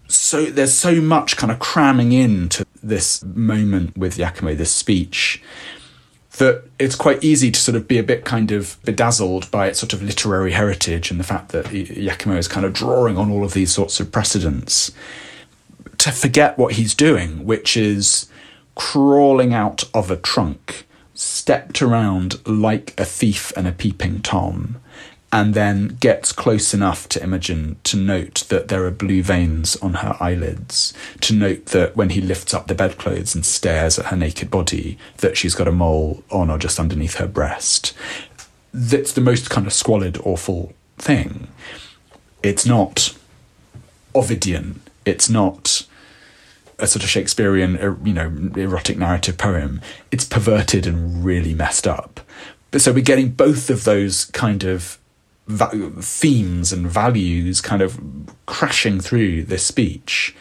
so 0.07 0.45
there's 0.45 0.73
so 0.73 1.01
much 1.01 1.37
kind 1.37 1.51
of 1.51 1.59
cramming 1.59 2.13
into 2.13 2.65
this 2.81 3.23
moment 3.23 3.95
with 3.95 4.17
Iachimo, 4.17 4.57
this 4.57 4.71
speech, 4.71 5.41
that 6.37 6.63
it's 6.77 6.95
quite 6.95 7.23
easy 7.23 7.51
to 7.51 7.59
sort 7.59 7.75
of 7.75 7.87
be 7.87 7.97
a 7.97 8.03
bit 8.03 8.23
kind 8.23 8.51
of 8.51 8.77
bedazzled 8.83 9.49
by 9.51 9.67
its 9.67 9.79
sort 9.79 9.93
of 9.93 10.03
literary 10.03 10.51
heritage 10.51 11.09
and 11.09 11.19
the 11.19 11.23
fact 11.23 11.49
that 11.49 11.65
Iachimo 11.65 12.37
is 12.37 12.47
kind 12.47 12.65
of 12.65 12.73
drawing 12.73 13.17
on 13.17 13.31
all 13.31 13.43
of 13.43 13.53
these 13.53 13.71
sorts 13.71 13.99
of 13.99 14.11
precedents. 14.11 14.91
To 15.97 16.11
forget 16.11 16.57
what 16.57 16.73
he's 16.73 16.93
doing, 16.93 17.45
which 17.45 17.75
is 17.75 18.29
crawling 18.75 19.53
out 19.53 19.83
of 19.93 20.09
a 20.11 20.15
trunk, 20.15 20.85
stepped 21.13 21.81
around 21.81 22.45
like 22.47 22.97
a 22.97 23.05
thief 23.05 23.51
and 23.57 23.67
a 23.67 23.73
peeping 23.73 24.21
Tom, 24.21 24.77
and 25.31 25.53
then 25.53 25.97
gets 25.99 26.31
close 26.31 26.73
enough 26.73 27.07
to 27.09 27.21
Imogen 27.21 27.77
to 27.83 27.97
note 27.97 28.45
that 28.49 28.67
there 28.67 28.85
are 28.85 28.91
blue 28.91 29.21
veins 29.21 29.75
on 29.77 29.95
her 29.95 30.17
eyelids, 30.19 30.93
to 31.21 31.33
note 31.33 31.67
that 31.67 31.95
when 31.95 32.09
he 32.09 32.21
lifts 32.21 32.53
up 32.53 32.67
the 32.67 32.75
bedclothes 32.75 33.35
and 33.35 33.45
stares 33.45 33.99
at 33.99 34.07
her 34.07 34.17
naked 34.17 34.49
body, 34.49 34.97
that 35.17 35.37
she's 35.37 35.55
got 35.55 35.67
a 35.67 35.71
mole 35.71 36.23
on 36.31 36.49
or 36.49 36.57
just 36.57 36.79
underneath 36.79 37.15
her 37.15 37.27
breast. 37.27 37.93
That's 38.73 39.13
the 39.13 39.21
most 39.21 39.49
kind 39.49 39.67
of 39.67 39.73
squalid, 39.73 40.17
awful 40.23 40.73
thing. 40.97 41.47
It's 42.41 42.65
not 42.65 43.15
Ovidian. 44.15 44.79
It's 45.05 45.29
not 45.29 45.85
a 46.79 46.87
sort 46.87 47.03
of 47.03 47.09
Shakespearean, 47.09 47.77
er, 47.77 47.97
you 48.03 48.13
know, 48.13 48.51
erotic 48.55 48.97
narrative 48.97 49.37
poem. 49.37 49.81
It's 50.11 50.25
perverted 50.25 50.87
and 50.87 51.23
really 51.23 51.53
messed 51.53 51.87
up. 51.87 52.21
But 52.71 52.81
so 52.81 52.91
we're 52.91 53.03
getting 53.03 53.29
both 53.29 53.69
of 53.69 53.83
those 53.83 54.25
kind 54.25 54.63
of 54.63 54.98
va- 55.49 55.91
themes 56.01 56.71
and 56.71 56.87
values 56.87 57.59
kind 57.59 57.81
of 57.81 57.99
crashing 58.45 59.01
through 59.01 59.43
this 59.43 59.65
speech. 59.65 60.35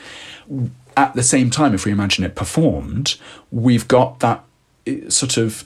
At 0.96 1.14
the 1.14 1.22
same 1.22 1.50
time, 1.50 1.74
if 1.74 1.84
we 1.84 1.92
imagine 1.92 2.24
it 2.24 2.34
performed, 2.34 3.16
we've 3.50 3.88
got 3.88 4.20
that 4.20 4.44
eh, 4.86 5.08
sort 5.08 5.36
of 5.36 5.64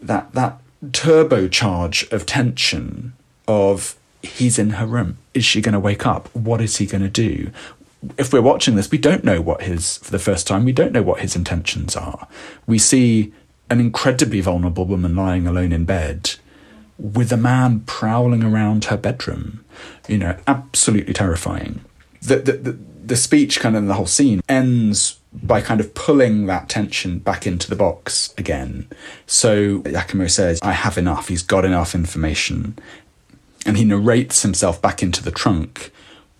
that 0.00 0.32
that 0.32 0.60
turbocharge 0.84 2.10
of 2.12 2.26
tension 2.26 3.14
of 3.48 3.96
he's 4.22 4.58
in 4.58 4.70
her 4.70 4.86
room. 4.86 5.18
Is 5.34 5.44
she 5.44 5.60
going 5.60 5.72
to 5.72 5.80
wake 5.80 6.06
up? 6.06 6.34
What 6.34 6.60
is 6.60 6.76
he 6.76 6.86
going 6.86 7.02
to 7.02 7.08
do? 7.08 7.50
If 8.16 8.32
we're 8.32 8.42
watching 8.42 8.76
this, 8.76 8.90
we 8.90 8.98
don't 8.98 9.24
know 9.24 9.40
what 9.42 9.62
his, 9.62 9.98
for 9.98 10.10
the 10.10 10.18
first 10.18 10.46
time, 10.46 10.64
we 10.64 10.72
don't 10.72 10.92
know 10.92 11.02
what 11.02 11.20
his 11.20 11.36
intentions 11.36 11.96
are. 11.96 12.26
We 12.66 12.78
see 12.78 13.32
an 13.68 13.78
incredibly 13.78 14.40
vulnerable 14.40 14.86
woman 14.86 15.14
lying 15.14 15.46
alone 15.46 15.72
in 15.72 15.84
bed 15.84 16.36
with 17.00 17.32
a 17.32 17.36
man 17.36 17.80
prowling 17.80 18.42
around 18.42 18.86
her 18.86 18.96
bedroom. 18.96 19.64
You 20.08 20.18
know, 20.18 20.36
absolutely 20.46 21.14
terrifying. 21.14 21.84
The, 22.20 22.36
the, 22.36 22.52
the, 22.52 22.78
the 23.06 23.16
speech, 23.16 23.58
kind 23.58 23.76
of 23.76 23.86
the 23.86 23.94
whole 23.94 24.06
scene, 24.06 24.42
ends 24.48 25.18
by 25.32 25.60
kind 25.60 25.80
of 25.80 25.94
pulling 25.94 26.46
that 26.46 26.68
tension 26.68 27.18
back 27.20 27.46
into 27.46 27.70
the 27.70 27.76
box 27.76 28.34
again. 28.36 28.88
So 29.26 29.80
Iachimo 29.80 30.30
says, 30.30 30.58
I 30.62 30.72
have 30.72 30.98
enough, 30.98 31.28
he's 31.28 31.42
got 31.42 31.64
enough 31.64 31.94
information. 31.94 32.76
And 33.64 33.76
he 33.76 33.84
narrates 33.84 34.42
himself 34.42 34.82
back 34.82 35.02
into 35.02 35.22
the 35.22 35.30
trunk 35.30 35.92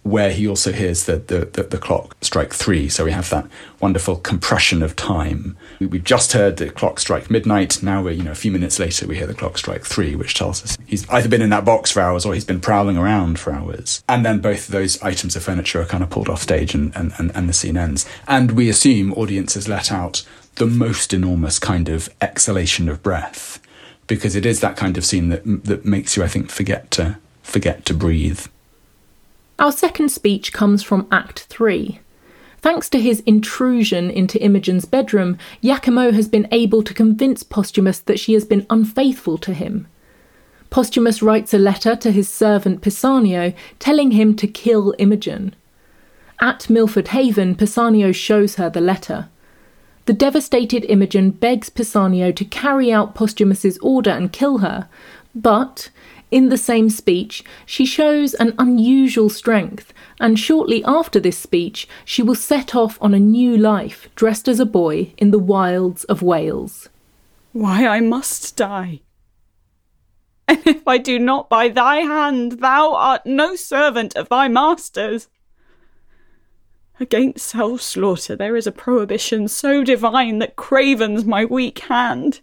where 0.03 0.31
he 0.31 0.49
also 0.49 0.73
hears 0.73 1.05
the, 1.05 1.17
the, 1.17 1.45
the, 1.45 1.63
the, 1.65 1.79
clock 1.79 2.17
strike 2.23 2.55
three. 2.55 2.89
So 2.89 3.05
we 3.05 3.13
have 3.13 3.29
that 3.31 3.47
wonderful 3.81 4.17
compression 4.17 4.83
of 4.83 4.97
time. 4.97 5.59
We, 5.79 5.99
have 5.99 6.05
just 6.05 6.33
heard 6.33 6.57
the 6.57 6.71
clock 6.71 6.99
strike 6.99 7.31
midnight. 7.31 7.83
Now 7.83 8.03
we're, 8.03 8.13
you 8.13 8.23
know, 8.23 8.31
a 8.31 8.37
few 8.37 8.51
minutes 8.51 8.79
later, 8.79 9.07
we 9.07 9.17
hear 9.17 9.27
the 9.27 9.35
clock 9.35 9.59
strike 9.59 9.85
three, 9.85 10.15
which 10.17 10.35
tells 10.35 10.65
us 10.65 10.79
he's 10.87 11.09
either 11.11 11.29
been 11.29 11.43
in 11.43 11.51
that 11.51 11.67
box 11.67 11.91
for 11.91 12.01
hours 12.01 12.25
or 12.25 12.33
he's 12.33 12.47
been 12.47 12.61
prowling 12.61 12.97
around 12.97 13.39
for 13.39 13.53
hours. 13.53 14.03
And 14.09 14.25
then 14.25 14.41
both 14.41 14.67
of 14.67 14.73
those 14.73 15.01
items 15.03 15.37
of 15.37 15.43
furniture 15.43 15.83
are 15.83 15.87
kind 15.87 16.03
of 16.03 16.09
pulled 16.09 16.31
off 16.31 16.43
stage 16.43 16.75
and, 16.75 16.97
and, 16.97 17.13
and, 17.19 17.31
and 17.35 17.49
the 17.49 17.53
scene 17.53 17.77
ends. 17.77 18.07
And 18.27 18.53
we 18.53 18.71
assume 18.71 19.13
audiences 19.13 19.69
let 19.69 19.93
out 19.93 20.25
the 20.55 20.67
most 20.67 21.13
enormous 21.13 21.59
kind 21.59 21.89
of 21.91 22.09
exhalation 22.23 22.89
of 22.89 23.03
breath 23.03 23.61
because 24.07 24.35
it 24.35 24.47
is 24.47 24.61
that 24.61 24.77
kind 24.77 24.97
of 24.97 25.05
scene 25.05 25.29
that, 25.29 25.43
that 25.65 25.85
makes 25.85 26.17
you, 26.17 26.25
I 26.25 26.29
think, 26.29 26.51
forget 26.51 26.91
to, 26.93 27.19
forget 27.43 27.85
to 27.87 27.95
breathe. 27.95 28.47
Our 29.61 29.73
second 29.73 30.09
speech 30.09 30.55
comes 30.55 30.83
from 30.83 31.07
Act 31.13 31.41
3. 31.41 32.01
Thanks 32.63 32.89
to 32.89 32.99
his 32.99 33.21
intrusion 33.21 34.11
into 34.11 34.43
Imogen's 34.43 34.87
bedroom, 34.87 35.37
Iachimo 35.63 36.15
has 36.15 36.29
been 36.29 36.49
able 36.51 36.83
to 36.83 36.95
convince 36.95 37.43
Posthumus 37.43 37.99
that 38.01 38.19
she 38.19 38.33
has 38.33 38.47
been 38.47 38.67
unfaithful 38.71 39.37
to 39.37 39.53
him. 39.53 39.87
Posthumus 40.71 41.21
writes 41.21 41.53
a 41.53 41.59
letter 41.59 41.95
to 41.95 42.11
his 42.11 42.27
servant 42.27 42.81
Pisanio 42.81 43.55
telling 43.79 44.13
him 44.13 44.35
to 44.37 44.47
kill 44.47 44.95
Imogen. 44.99 45.55
At 46.41 46.71
Milford 46.71 47.09
Haven, 47.09 47.55
Pisanio 47.55 48.15
shows 48.15 48.55
her 48.55 48.71
the 48.71 48.81
letter. 48.81 49.29
The 50.07 50.15
devastated 50.15 50.87
Imogen 50.87 51.33
begs 51.33 51.69
Pisanio 51.69 52.35
to 52.35 52.45
carry 52.47 52.91
out 52.91 53.15
Posthumus's 53.15 53.77
order 53.83 54.11
and 54.11 54.33
kill 54.33 54.59
her, 54.59 54.89
but 55.35 55.91
in 56.31 56.49
the 56.49 56.59
same 56.59 56.91
speech, 56.91 57.43
she 57.67 57.85
shows 57.85 58.35
an 58.35 58.55
unusual 58.59 59.29
strength, 59.29 59.93
and 60.21 60.39
shortly 60.39 60.85
after 60.85 61.19
this 61.19 61.39
speech, 61.39 61.89
she 62.05 62.23
will 62.23 62.35
set 62.35 62.75
off 62.75 62.99
on 63.01 63.15
a 63.15 63.21
new 63.21 63.57
life, 63.57 64.09
dressed 64.15 64.49
as 64.49 64.61
a 64.61 64.67
boy, 64.67 65.13
in 65.19 65.31
the 65.31 65.39
wilds 65.39 66.05
of 66.05 66.23
Wales. 66.23 66.89
Why, 67.53 67.87
I 67.87 68.01
must 68.01 68.57
die. 68.57 69.01
And 70.47 70.67
if 70.67 70.87
I 70.87 70.99
do 70.99 71.19
not 71.19 71.49
by 71.49 71.69
thy 71.69 71.99
hand, 71.99 72.61
thou 72.61 72.93
art 72.95 73.25
no 73.25 73.55
servant 73.55 74.17
of 74.17 74.29
thy 74.29 74.49
master's. 74.49 75.29
Against 76.99 77.47
self 77.47 77.81
slaughter 77.81 78.37
there 78.37 78.57
is 78.57 78.67
a 78.67 78.73
prohibition 78.73 79.49
so 79.49 79.83
divine 79.83 80.39
that 80.41 80.57
cravens 80.57 81.25
my 81.25 81.45
weak 81.45 81.79
hand. 81.79 82.41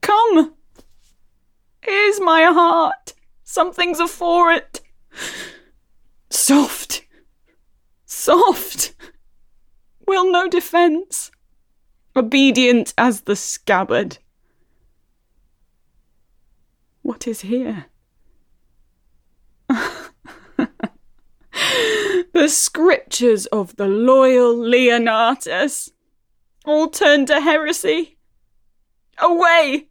Come! 0.00 0.54
Here's 1.82 2.20
my 2.20 2.44
heart. 2.44 3.14
Something's 3.44 4.00
afore 4.00 4.52
it. 4.52 4.80
Soft. 6.30 7.06
Soft. 8.06 8.94
Will 10.06 10.30
no 10.30 10.48
defence. 10.48 11.30
Obedient 12.14 12.94
as 12.98 13.22
the 13.22 13.36
scabbard. 13.36 14.18
What 17.02 17.26
is 17.26 17.40
here? 17.42 17.86
the 22.32 22.48
scriptures 22.48 23.46
of 23.46 23.76
the 23.76 23.86
loyal 23.86 24.56
Leonatus, 24.56 25.90
all 26.64 26.88
turned 26.88 27.28
to 27.28 27.40
heresy. 27.40 28.18
Away! 29.18 29.89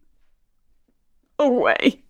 Away! 1.40 2.02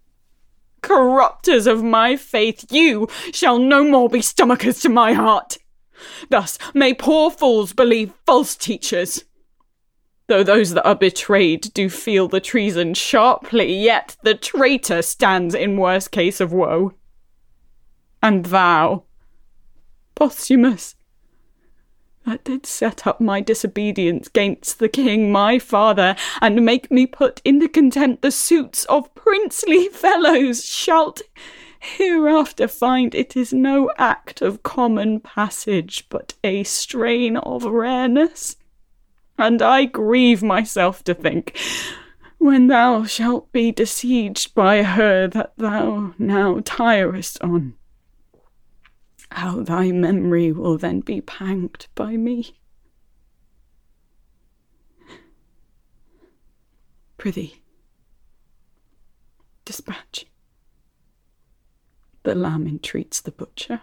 Corrupters 0.82 1.68
of 1.68 1.84
my 1.84 2.16
faith, 2.16 2.66
you 2.72 3.06
shall 3.32 3.60
no 3.60 3.84
more 3.84 4.08
be 4.08 4.18
stomachers 4.18 4.82
to 4.82 4.88
my 4.88 5.12
heart. 5.12 5.56
Thus 6.30 6.58
may 6.74 6.94
poor 6.94 7.30
fools 7.30 7.72
believe 7.72 8.12
false 8.26 8.56
teachers. 8.56 9.24
Though 10.26 10.42
those 10.42 10.74
that 10.74 10.84
are 10.84 10.96
betrayed 10.96 11.72
do 11.74 11.88
feel 11.88 12.26
the 12.26 12.40
treason 12.40 12.94
sharply, 12.94 13.72
yet 13.72 14.16
the 14.24 14.34
traitor 14.34 15.00
stands 15.00 15.54
in 15.54 15.76
worse 15.76 16.08
case 16.08 16.40
of 16.40 16.52
woe. 16.52 16.94
And 18.20 18.46
thou, 18.46 19.04
Posthumus, 20.16 20.96
that 22.26 22.44
did 22.44 22.66
set 22.66 23.06
up 23.06 23.20
my 23.20 23.40
disobedience 23.40 24.28
gainst 24.28 24.78
the 24.78 24.88
king 24.88 25.32
my 25.32 25.58
father, 25.58 26.16
and 26.40 26.64
make 26.64 26.90
me 26.90 27.06
put 27.06 27.40
into 27.44 27.68
contempt 27.68 28.22
the 28.22 28.30
suits 28.30 28.84
of 28.86 29.14
princely 29.14 29.88
fellows, 29.92 30.64
shalt 30.64 31.22
hereafter 31.80 32.68
find 32.68 33.14
it 33.14 33.36
is 33.36 33.52
no 33.52 33.90
act 33.96 34.42
of 34.42 34.62
common 34.62 35.18
passage, 35.20 36.06
but 36.10 36.34
a 36.44 36.62
strain 36.62 37.36
of 37.38 37.64
rareness. 37.64 38.56
And 39.38 39.62
I 39.62 39.86
grieve 39.86 40.42
myself 40.42 41.02
to 41.04 41.14
think, 41.14 41.58
when 42.36 42.66
thou 42.68 43.04
shalt 43.04 43.50
be 43.52 43.70
besieged 43.70 44.54
by 44.54 44.82
her 44.82 45.26
that 45.28 45.52
thou 45.56 46.14
now 46.18 46.60
tirest 46.64 47.40
on, 47.42 47.74
how 49.30 49.62
thy 49.62 49.92
memory 49.92 50.52
will 50.52 50.76
then 50.76 51.00
be 51.00 51.20
panged 51.20 51.86
by 51.94 52.16
me. 52.16 52.56
Prithee, 57.16 57.62
dispatch. 59.64 60.26
The 62.22 62.34
lamb 62.34 62.66
entreats 62.66 63.20
the 63.20 63.30
butcher. 63.30 63.80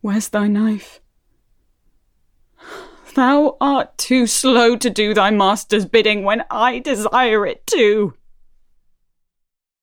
Where's 0.00 0.28
thy 0.28 0.46
knife? 0.46 1.00
Thou 3.14 3.56
art 3.60 3.96
too 3.96 4.26
slow 4.26 4.76
to 4.76 4.90
do 4.90 5.14
thy 5.14 5.30
master's 5.30 5.86
bidding 5.86 6.22
when 6.22 6.44
I 6.50 6.78
desire 6.78 7.46
it 7.46 7.66
too. 7.66 8.14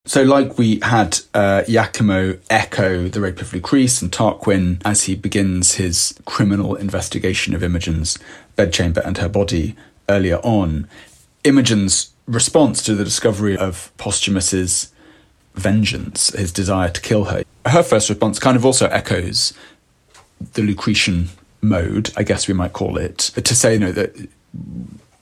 So, 0.05 0.24
like 0.24 0.57
we 0.57 0.79
had 0.81 1.19
uh, 1.33 1.63
echo 1.69 3.07
the 3.07 3.22
rape 3.22 3.39
of 3.39 3.51
Lucrece 3.51 4.01
and 4.01 4.12
Tarquin 4.12 4.81
as 4.83 5.03
he 5.03 5.15
begins 5.15 5.75
his 5.75 6.13
criminal 6.25 6.75
investigation 6.75 7.56
of 7.56 7.63
Imogen's 7.63 8.19
bedchamber 8.58 9.01
and 9.06 9.17
her 9.19 9.30
body 9.30 9.77
earlier 10.10 10.39
on, 10.39 10.89
Imogen's 11.45 12.12
response 12.27 12.82
to 12.84 12.95
the 12.95 13.06
discovery 13.06 13.56
of 13.56 13.93
Posthumus's 13.97 14.91
vengeance, 15.56 16.32
his 16.34 16.51
desire 16.51 16.89
to 16.89 16.99
kill 16.99 17.25
her, 17.25 17.43
her 17.65 17.84
first 17.84 18.10
response 18.10 18.39
kind 18.39 18.58
of 18.58 18.65
also 18.65 18.88
echoes 18.88 19.54
the 20.54 20.63
Lucretian 20.63 21.30
mode, 21.62 22.12
I 22.17 22.23
guess 22.23 22.49
we 22.49 22.54
might 22.54 22.73
call 22.73 22.97
it, 22.97 23.19
to 23.19 23.56
say, 23.56 23.75
you 23.75 23.80
know, 23.80 23.93
that 23.93 24.13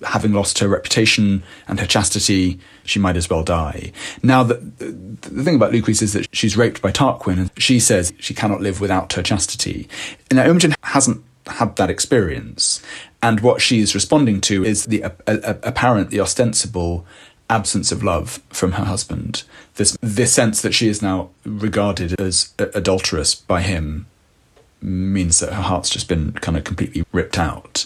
having 0.03 0.33
lost 0.33 0.59
her 0.59 0.67
reputation 0.67 1.43
and 1.67 1.79
her 1.79 1.85
chastity, 1.85 2.59
she 2.83 2.99
might 2.99 3.17
as 3.17 3.29
well 3.29 3.43
die. 3.43 3.91
Now, 4.23 4.43
the, 4.43 4.55
the 4.55 5.43
thing 5.43 5.55
about 5.55 5.71
Lucrece 5.71 6.01
is 6.01 6.13
that 6.13 6.33
she's 6.35 6.57
raped 6.57 6.81
by 6.81 6.91
Tarquin, 6.91 7.37
and 7.37 7.51
she 7.57 7.79
says 7.79 8.13
she 8.19 8.33
cannot 8.33 8.61
live 8.61 8.81
without 8.81 9.13
her 9.13 9.23
chastity. 9.23 9.87
Now, 10.31 10.45
Imogen 10.45 10.73
hasn't 10.83 11.23
had 11.47 11.75
that 11.75 11.89
experience, 11.89 12.81
and 13.21 13.39
what 13.39 13.61
she's 13.61 13.95
responding 13.95 14.41
to 14.41 14.63
is 14.63 14.85
the 14.85 15.01
apparent, 15.27 16.09
the 16.09 16.19
ostensible 16.19 17.05
absence 17.49 17.91
of 17.91 18.01
love 18.01 18.41
from 18.49 18.73
her 18.73 18.85
husband. 18.85 19.43
This 19.75 19.97
this 20.01 20.33
sense 20.33 20.61
that 20.61 20.73
she 20.73 20.87
is 20.87 21.01
now 21.01 21.29
regarded 21.45 22.19
as 22.19 22.53
adulterous 22.59 23.35
by 23.35 23.61
him 23.61 24.07
means 24.81 25.39
that 25.39 25.53
her 25.53 25.61
heart's 25.61 25.89
just 25.89 26.07
been 26.07 26.33
kind 26.33 26.57
of 26.57 26.63
completely 26.63 27.03
ripped 27.11 27.37
out. 27.37 27.85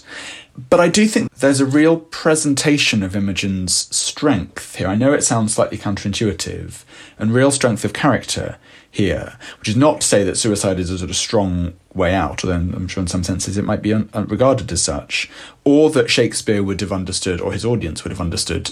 But 0.70 0.80
I 0.80 0.88
do 0.88 1.06
think 1.06 1.34
there's 1.34 1.60
a 1.60 1.66
real 1.66 1.98
presentation 1.98 3.04
of 3.04 3.16
Imogen's 3.16 3.94
strength 3.96 4.76
here. 4.76 4.88
I 4.88 4.96
know 4.96 5.12
it 5.14 5.24
sounds 5.24 5.54
slightly 5.54 5.78
counterintuitive, 5.78 6.84
and 7.20 7.34
real 7.34 7.52
strength 7.52 7.84
of 7.84 7.92
character 7.92 8.58
here, 8.90 9.38
which 9.60 9.68
is 9.68 9.76
not 9.76 10.00
to 10.02 10.08
say 10.08 10.24
that 10.24 10.38
suicide 10.38 10.80
is 10.80 10.90
a 10.90 10.98
sort 10.98 11.10
of 11.10 11.18
strong 11.18 11.74
way 11.94 12.14
out, 12.14 12.44
although 12.44 12.56
I'm 12.56 12.88
sure 12.88 13.02
in 13.02 13.08
some 13.08 13.26
senses 13.26 13.58
it 13.58 13.66
might 13.66 13.82
be 13.82 13.94
un- 13.94 14.10
regarded 14.14 14.72
as 14.72 14.82
such, 14.82 15.30
or 15.66 15.90
that 15.90 16.10
Shakespeare 16.10 16.64
would 16.64 16.80
have 16.80 16.94
understood, 16.94 17.42
or 17.42 17.52
his 17.52 17.66
audience 17.66 18.06
would 18.06 18.12
have 18.12 18.22
understood, 18.22 18.72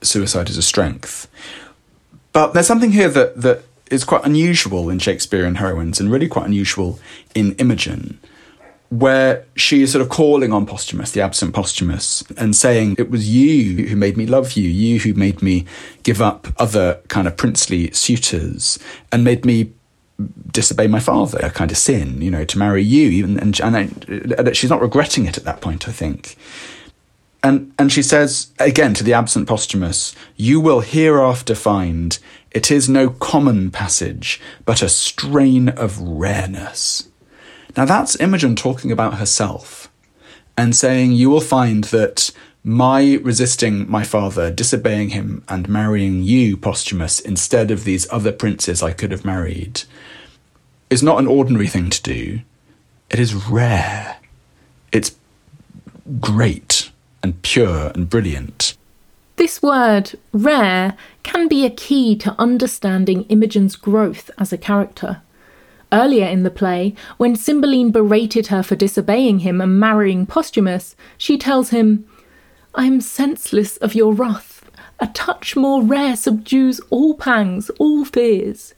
suicide 0.00 0.48
as 0.48 0.56
a 0.56 0.62
strength. 0.62 1.28
But 2.32 2.54
there's 2.54 2.66
something 2.66 2.92
here 2.92 3.10
that, 3.10 3.42
that 3.42 3.64
is 3.94 4.04
quite 4.04 4.24
unusual 4.24 4.90
in 4.90 4.98
Shakespearean 4.98 5.56
heroines, 5.56 6.00
and 6.00 6.10
really 6.10 6.28
quite 6.28 6.46
unusual 6.46 6.98
in 7.34 7.54
Imogen 7.54 8.18
where 8.90 9.44
she 9.56 9.82
is 9.82 9.92
sort 9.92 10.02
of 10.02 10.08
calling 10.08 10.52
on 10.52 10.66
Posthumus, 10.66 11.10
the 11.12 11.20
absent 11.20 11.52
Posthumus, 11.54 12.22
and 12.36 12.54
saying, 12.54 12.94
It 12.98 13.10
was 13.10 13.28
you 13.28 13.88
who 13.88 13.96
made 13.96 14.16
me 14.16 14.26
love 14.26 14.52
you, 14.52 14.68
you 14.68 15.00
who 15.00 15.14
made 15.14 15.42
me 15.42 15.64
give 16.02 16.22
up 16.22 16.48
other 16.58 17.00
kind 17.08 17.26
of 17.26 17.36
princely 17.36 17.90
suitors 17.90 18.78
and 19.10 19.24
made 19.24 19.44
me 19.44 19.72
disobey 20.52 20.86
my 20.86 21.00
father, 21.00 21.38
a 21.42 21.50
kind 21.50 21.72
of 21.72 21.76
sin, 21.76 22.22
you 22.22 22.30
know, 22.30 22.44
to 22.44 22.58
marry 22.58 22.82
you. 22.82 23.08
Even 23.10 23.38
and, 23.38 23.58
and, 23.60 24.32
and 24.32 24.56
she's 24.56 24.70
not 24.70 24.80
regretting 24.80 25.26
it 25.26 25.36
at 25.36 25.44
that 25.44 25.60
point, 25.60 25.88
I 25.88 25.92
think. 25.92 26.36
And 27.44 27.72
and 27.78 27.92
she 27.92 28.02
says 28.02 28.48
again 28.58 28.94
to 28.94 29.04
the 29.04 29.12
absent 29.12 29.46
Posthumus, 29.46 30.14
"You 30.34 30.60
will 30.60 30.80
hereafter 30.80 31.54
find 31.54 32.18
it 32.50 32.70
is 32.70 32.88
no 32.88 33.10
common 33.10 33.70
passage, 33.70 34.40
but 34.64 34.82
a 34.82 34.88
strain 34.88 35.68
of 35.68 35.98
rareness." 36.00 37.08
Now 37.76 37.84
that's 37.84 38.18
Imogen 38.18 38.56
talking 38.56 38.90
about 38.90 39.18
herself 39.18 39.90
and 40.56 40.74
saying, 40.74 41.12
You 41.12 41.30
will 41.30 41.40
find 41.40 41.84
that 41.84 42.30
my 42.62 43.18
resisting 43.22 43.90
my 43.90 44.04
father, 44.04 44.50
disobeying 44.50 45.10
him, 45.10 45.44
and 45.48 45.68
marrying 45.68 46.22
you, 46.22 46.56
Posthumus, 46.56 47.20
instead 47.20 47.70
of 47.70 47.84
these 47.84 48.06
other 48.10 48.32
princes 48.32 48.82
I 48.82 48.92
could 48.92 49.10
have 49.10 49.24
married, 49.24 49.82
is 50.88 51.02
not 51.02 51.18
an 51.18 51.26
ordinary 51.26 51.66
thing 51.66 51.90
to 51.90 52.02
do. 52.02 52.40
It 53.10 53.18
is 53.18 53.34
rare. 53.34 54.16
It's 54.92 55.14
great 56.20 56.83
and 57.24 57.40
pure 57.40 57.90
and 57.94 58.10
brilliant. 58.10 58.76
This 59.36 59.62
word, 59.62 60.12
rare, 60.34 60.94
can 61.22 61.48
be 61.48 61.64
a 61.64 61.70
key 61.70 62.14
to 62.16 62.36
understanding 62.38 63.24
Imogen's 63.30 63.76
growth 63.76 64.30
as 64.36 64.52
a 64.52 64.58
character. 64.58 65.22
Earlier 65.90 66.26
in 66.26 66.42
the 66.42 66.50
play, 66.50 66.94
when 67.16 67.34
Cymbeline 67.34 67.92
berated 67.92 68.48
her 68.48 68.62
for 68.62 68.76
disobeying 68.76 69.38
him 69.38 69.62
and 69.62 69.80
marrying 69.80 70.26
Posthumus, 70.26 70.96
she 71.16 71.38
tells 71.38 71.70
him, 71.70 72.06
I 72.74 72.84
am 72.84 73.00
senseless 73.00 73.78
of 73.78 73.94
your 73.94 74.12
wrath. 74.12 74.70
A 75.00 75.06
touch 75.06 75.56
more 75.56 75.82
rare 75.82 76.16
subdues 76.16 76.78
all 76.90 77.14
pangs, 77.14 77.70
all 77.78 78.04
fears. 78.04 78.74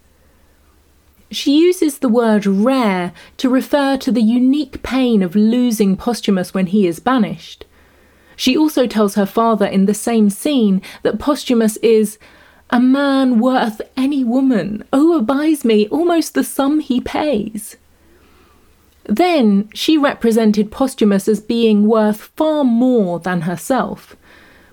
She 1.32 1.58
uses 1.58 1.98
the 1.98 2.08
word 2.08 2.46
rare 2.46 3.12
to 3.38 3.48
refer 3.48 3.96
to 3.96 4.12
the 4.12 4.22
unique 4.22 4.84
pain 4.84 5.20
of 5.24 5.34
losing 5.34 5.96
Posthumus 5.96 6.54
when 6.54 6.66
he 6.66 6.86
is 6.86 7.00
banished. 7.00 7.64
She 8.36 8.56
also 8.56 8.86
tells 8.86 9.14
her 9.14 9.26
father 9.26 9.66
in 9.66 9.86
the 9.86 9.94
same 9.94 10.30
scene 10.30 10.82
that 11.02 11.18
Posthumus 11.18 11.76
is 11.78 12.18
a 12.70 12.78
man 12.80 13.40
worth 13.40 13.80
any 13.96 14.22
woman, 14.22 14.84
oh, 14.92 15.20
buys 15.22 15.64
me 15.64 15.88
almost 15.88 16.34
the 16.34 16.44
sum 16.44 16.80
he 16.80 17.00
pays. 17.00 17.76
Then 19.04 19.68
she 19.72 19.96
represented 19.96 20.70
Posthumus 20.70 21.28
as 21.28 21.40
being 21.40 21.86
worth 21.86 22.32
far 22.36 22.64
more 22.64 23.20
than 23.20 23.42
herself. 23.42 24.16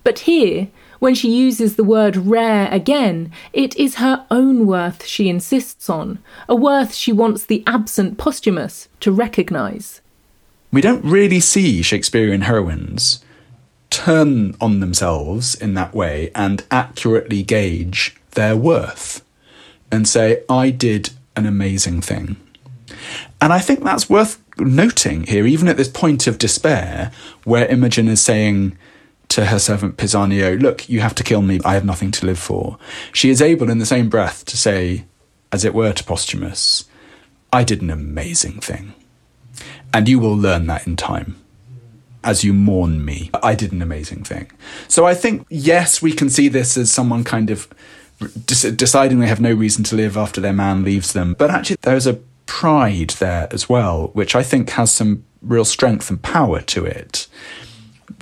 But 0.04 0.20
here 0.20 0.70
When 1.04 1.16
she 1.16 1.36
uses 1.36 1.76
the 1.76 1.84
word 1.84 2.16
rare 2.16 2.70
again, 2.72 3.30
it 3.52 3.76
is 3.76 3.96
her 3.96 4.26
own 4.32 4.66
worth 4.66 5.06
she 5.06 5.28
insists 5.28 5.90
on, 5.90 6.20
a 6.48 6.56
worth 6.56 6.94
she 6.94 7.12
wants 7.12 7.44
the 7.44 7.62
absent 7.68 8.18
Posthumus 8.18 8.88
to 9.02 9.12
recognise. 9.12 10.00
We 10.72 10.80
don't 10.80 11.04
really 11.04 11.42
see 11.42 11.82
Shakespearean 11.82 12.44
heroines 12.44 13.22
turn 13.94 14.56
on 14.60 14.80
themselves 14.80 15.54
in 15.54 15.76
that 15.76 15.94
way 15.94 16.32
and 16.34 16.66
accurately 16.72 17.44
gauge 17.44 18.16
their 18.32 18.58
worth 18.58 19.24
and 19.92 20.08
say, 20.08 20.44
I 20.50 20.72
did 20.72 21.12
an 21.36 21.46
amazing 21.46 22.02
thing. 22.02 22.38
And 23.40 23.54
I 23.54 23.60
think 23.60 23.84
that's 23.84 24.10
worth 24.10 24.42
noting 24.58 25.24
here, 25.24 25.46
even 25.46 25.68
at 25.68 25.78
this 25.78 25.88
point 25.88 26.26
of 26.26 26.40
despair, 26.40 27.12
where 27.44 27.68
Imogen 27.68 28.08
is 28.08 28.22
saying 28.22 28.76
to 29.30 29.46
her 29.46 29.60
servant 29.60 29.98
Pisanio, 29.98 30.60
Look, 30.60 30.90
you 30.90 31.02
have 31.02 31.16
to 31.16 31.24
kill 31.24 31.44
me, 31.44 31.60
I 31.64 31.76
have 31.76 31.86
nothing 31.86 32.10
to 32.12 32.26
live 32.26 32.40
for. 32.40 32.80
She 33.12 33.30
is 33.30 33.42
able 33.42 33.70
in 33.70 33.78
the 33.78 33.86
same 33.86 34.10
breath 34.10 34.44
to 34.46 34.58
say, 34.58 35.06
as 35.52 35.64
it 35.64 35.76
were 35.76 35.94
to 35.94 36.04
Posthumus, 36.04 36.86
I 37.52 37.64
did 37.64 37.84
an 37.84 37.92
amazing 37.92 38.60
thing. 38.60 38.94
And 39.94 40.10
you 40.10 40.18
will 40.20 40.36
learn 40.36 40.66
that 40.66 40.88
in 40.88 40.96
time 40.96 41.43
as 42.24 42.44
you 42.44 42.54
mourn 42.54 43.04
me. 43.04 43.30
I 43.42 43.56
did 43.56 43.72
an 43.72 43.82
amazing 43.82 44.24
thing. 44.24 44.52
So 44.88 45.06
I 45.06 45.14
think, 45.14 45.46
yes, 45.50 46.02
we 46.02 46.14
can 46.14 46.30
see 46.30 46.48
this 46.48 46.78
as 46.78 46.92
someone 46.92 47.24
kind 47.24 47.50
of 47.50 47.68
deciding 48.46 49.20
they 49.20 49.28
have 49.28 49.42
no 49.42 49.54
reason 49.54 49.84
to 49.86 49.96
live 49.96 50.18
after 50.18 50.40
their 50.40 50.54
man 50.54 50.84
leaves 50.84 51.14
them. 51.14 51.36
But 51.38 51.52
actually, 51.52 51.78
there's 51.82 52.08
a 52.08 52.20
pride 52.46 53.12
there 53.12 53.48
as 53.52 53.68
well, 53.68 54.10
which 54.14 54.36
I 54.36 54.44
think 54.44 54.70
has 54.72 54.92
some 54.92 55.26
real 55.42 55.66
strength 55.66 56.10
and 56.10 56.22
power 56.22 56.62
to 56.62 56.86
it. 56.86 57.28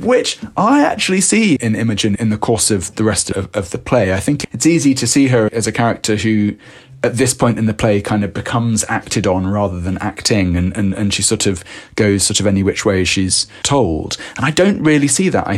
Which 0.01 0.39
I 0.57 0.83
actually 0.83 1.21
see 1.21 1.55
in 1.55 1.75
Imogen 1.75 2.15
in 2.15 2.29
the 2.29 2.37
course 2.37 2.71
of 2.71 2.95
the 2.95 3.03
rest 3.03 3.29
of, 3.31 3.55
of 3.55 3.71
the 3.71 3.77
play. 3.77 4.13
I 4.13 4.19
think 4.19 4.45
it's 4.53 4.65
easy 4.65 4.93
to 4.95 5.05
see 5.05 5.27
her 5.27 5.49
as 5.51 5.67
a 5.67 5.71
character 5.71 6.15
who 6.15 6.55
at 7.03 7.15
this 7.15 7.33
point 7.33 7.57
in 7.57 7.65
the 7.65 7.73
play 7.73 8.01
kind 8.01 8.23
of 8.23 8.33
becomes 8.33 8.85
acted 8.87 9.25
on 9.25 9.47
rather 9.47 9.79
than 9.79 9.97
acting 9.97 10.55
and, 10.55 10.75
and, 10.77 10.93
and 10.93 11.13
she 11.13 11.23
sort 11.23 11.47
of 11.47 11.63
goes 11.95 12.23
sort 12.23 12.39
of 12.39 12.45
any 12.45 12.61
which 12.61 12.85
way 12.85 13.03
she's 13.03 13.47
told. 13.63 14.17
And 14.37 14.45
I 14.45 14.51
don't 14.51 14.83
really 14.83 15.07
see 15.07 15.29
that. 15.29 15.47
I, 15.47 15.57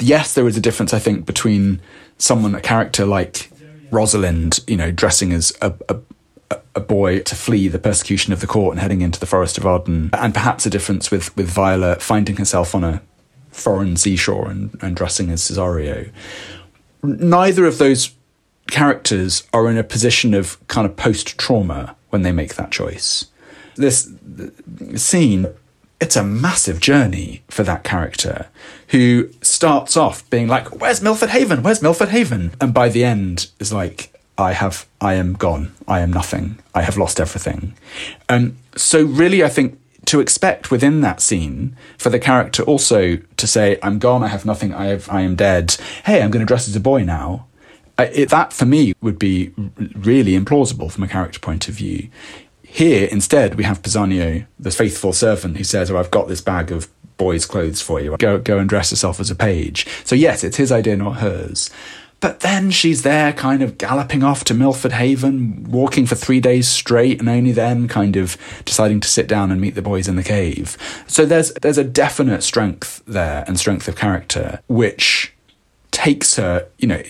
yes, 0.00 0.34
there 0.34 0.48
is 0.48 0.56
a 0.56 0.60
difference, 0.60 0.92
I 0.92 0.98
think, 0.98 1.26
between 1.26 1.80
someone, 2.18 2.54
a 2.54 2.60
character 2.60 3.06
like 3.06 3.50
Rosalind, 3.90 4.60
you 4.66 4.76
know, 4.76 4.90
dressing 4.90 5.32
as 5.32 5.52
a, 5.62 5.72
a 5.88 5.98
a 6.74 6.80
boy 6.80 7.20
to 7.20 7.34
flee 7.34 7.68
the 7.68 7.78
persecution 7.78 8.32
of 8.32 8.40
the 8.40 8.46
court 8.46 8.72
and 8.72 8.80
heading 8.80 9.00
into 9.00 9.20
the 9.20 9.26
forest 9.26 9.58
of 9.58 9.66
Arden, 9.66 10.10
and 10.12 10.32
perhaps 10.32 10.66
a 10.66 10.70
difference 10.70 11.10
with, 11.10 11.36
with 11.36 11.48
Viola 11.48 11.96
finding 11.96 12.36
herself 12.36 12.74
on 12.74 12.84
a 12.84 13.02
foreign 13.50 13.96
seashore 13.96 14.48
and, 14.48 14.76
and 14.80 14.96
dressing 14.96 15.30
as 15.30 15.42
Cesario. 15.42 16.10
Neither 17.02 17.66
of 17.66 17.78
those 17.78 18.14
characters 18.70 19.44
are 19.52 19.68
in 19.68 19.76
a 19.76 19.84
position 19.84 20.34
of 20.34 20.56
kind 20.68 20.86
of 20.86 20.96
post 20.96 21.38
trauma 21.38 21.96
when 22.10 22.22
they 22.22 22.32
make 22.32 22.54
that 22.54 22.70
choice. 22.70 23.26
This 23.76 24.12
scene, 24.96 25.46
it's 26.00 26.16
a 26.16 26.24
massive 26.24 26.80
journey 26.80 27.42
for 27.48 27.62
that 27.62 27.84
character 27.84 28.48
who 28.88 29.30
starts 29.42 29.96
off 29.96 30.28
being 30.30 30.48
like, 30.48 30.80
Where's 30.80 31.02
Milford 31.02 31.30
Haven? 31.30 31.62
Where's 31.62 31.82
Milford 31.82 32.08
Haven? 32.08 32.52
And 32.60 32.74
by 32.74 32.88
the 32.88 33.04
end 33.04 33.50
is 33.58 33.72
like, 33.72 34.12
I 34.36 34.52
have, 34.52 34.86
I 35.00 35.14
am 35.14 35.34
gone. 35.34 35.74
I 35.86 36.00
am 36.00 36.12
nothing. 36.12 36.58
I 36.74 36.82
have 36.82 36.96
lost 36.96 37.20
everything. 37.20 37.74
And 38.28 38.56
so, 38.74 39.04
really, 39.04 39.44
I 39.44 39.48
think 39.48 39.78
to 40.06 40.20
expect 40.20 40.70
within 40.70 41.02
that 41.02 41.20
scene 41.20 41.76
for 41.98 42.08
the 42.08 42.18
character 42.18 42.62
also 42.62 43.18
to 43.36 43.46
say, 43.46 43.78
I'm 43.82 43.98
gone, 43.98 44.24
I 44.24 44.28
have 44.28 44.46
nothing, 44.46 44.74
I, 44.74 44.86
have, 44.86 45.08
I 45.10 45.20
am 45.20 45.36
dead. 45.36 45.76
Hey, 46.04 46.22
I'm 46.22 46.30
going 46.30 46.40
to 46.40 46.46
dress 46.46 46.66
as 46.66 46.74
a 46.74 46.80
boy 46.80 47.04
now 47.04 47.46
it, 48.04 48.30
that 48.30 48.52
for 48.52 48.66
me 48.66 48.94
would 49.00 49.18
be 49.18 49.52
really 49.96 50.38
implausible 50.38 50.90
from 50.90 51.04
a 51.04 51.08
character 51.08 51.40
point 51.40 51.68
of 51.68 51.74
view. 51.74 52.08
Here, 52.62 53.08
instead, 53.10 53.56
we 53.56 53.64
have 53.64 53.82
Pisanio, 53.82 54.46
the 54.58 54.70
faithful 54.70 55.12
servant, 55.12 55.56
who 55.56 55.64
says, 55.64 55.90
"Oh, 55.90 55.98
I've 55.98 56.10
got 56.10 56.28
this 56.28 56.40
bag 56.40 56.70
of 56.70 56.88
boys' 57.16 57.44
clothes 57.44 57.82
for 57.82 58.00
you. 58.00 58.16
Go, 58.16 58.38
go 58.38 58.58
and 58.58 58.68
dress 58.68 58.92
yourself 58.92 59.18
as 59.18 59.30
a 59.30 59.34
page." 59.34 59.86
So 60.04 60.14
yes, 60.14 60.44
it's 60.44 60.56
his 60.56 60.70
idea, 60.70 60.96
not 60.96 61.16
hers. 61.16 61.70
But 62.20 62.40
then 62.40 62.70
she's 62.70 63.02
there, 63.02 63.32
kind 63.32 63.62
of 63.62 63.78
galloping 63.78 64.22
off 64.22 64.44
to 64.44 64.54
Milford 64.54 64.92
Haven, 64.92 65.64
walking 65.70 66.04
for 66.04 66.14
three 66.14 66.38
days 66.38 66.68
straight, 66.68 67.18
and 67.18 67.28
only 67.28 67.52
then 67.52 67.88
kind 67.88 68.14
of 68.16 68.36
deciding 68.66 69.00
to 69.00 69.08
sit 69.08 69.26
down 69.26 69.50
and 69.50 69.60
meet 69.60 69.74
the 69.74 69.82
boys 69.82 70.06
in 70.06 70.16
the 70.16 70.22
cave. 70.22 70.76
So 71.06 71.24
there's 71.24 71.52
there's 71.54 71.78
a 71.78 71.84
definite 71.84 72.42
strength 72.42 73.02
there 73.06 73.42
and 73.46 73.58
strength 73.58 73.88
of 73.88 73.96
character, 73.96 74.60
which 74.68 75.32
takes 76.00 76.36
her, 76.36 76.66
you 76.78 76.88
know, 76.88 77.02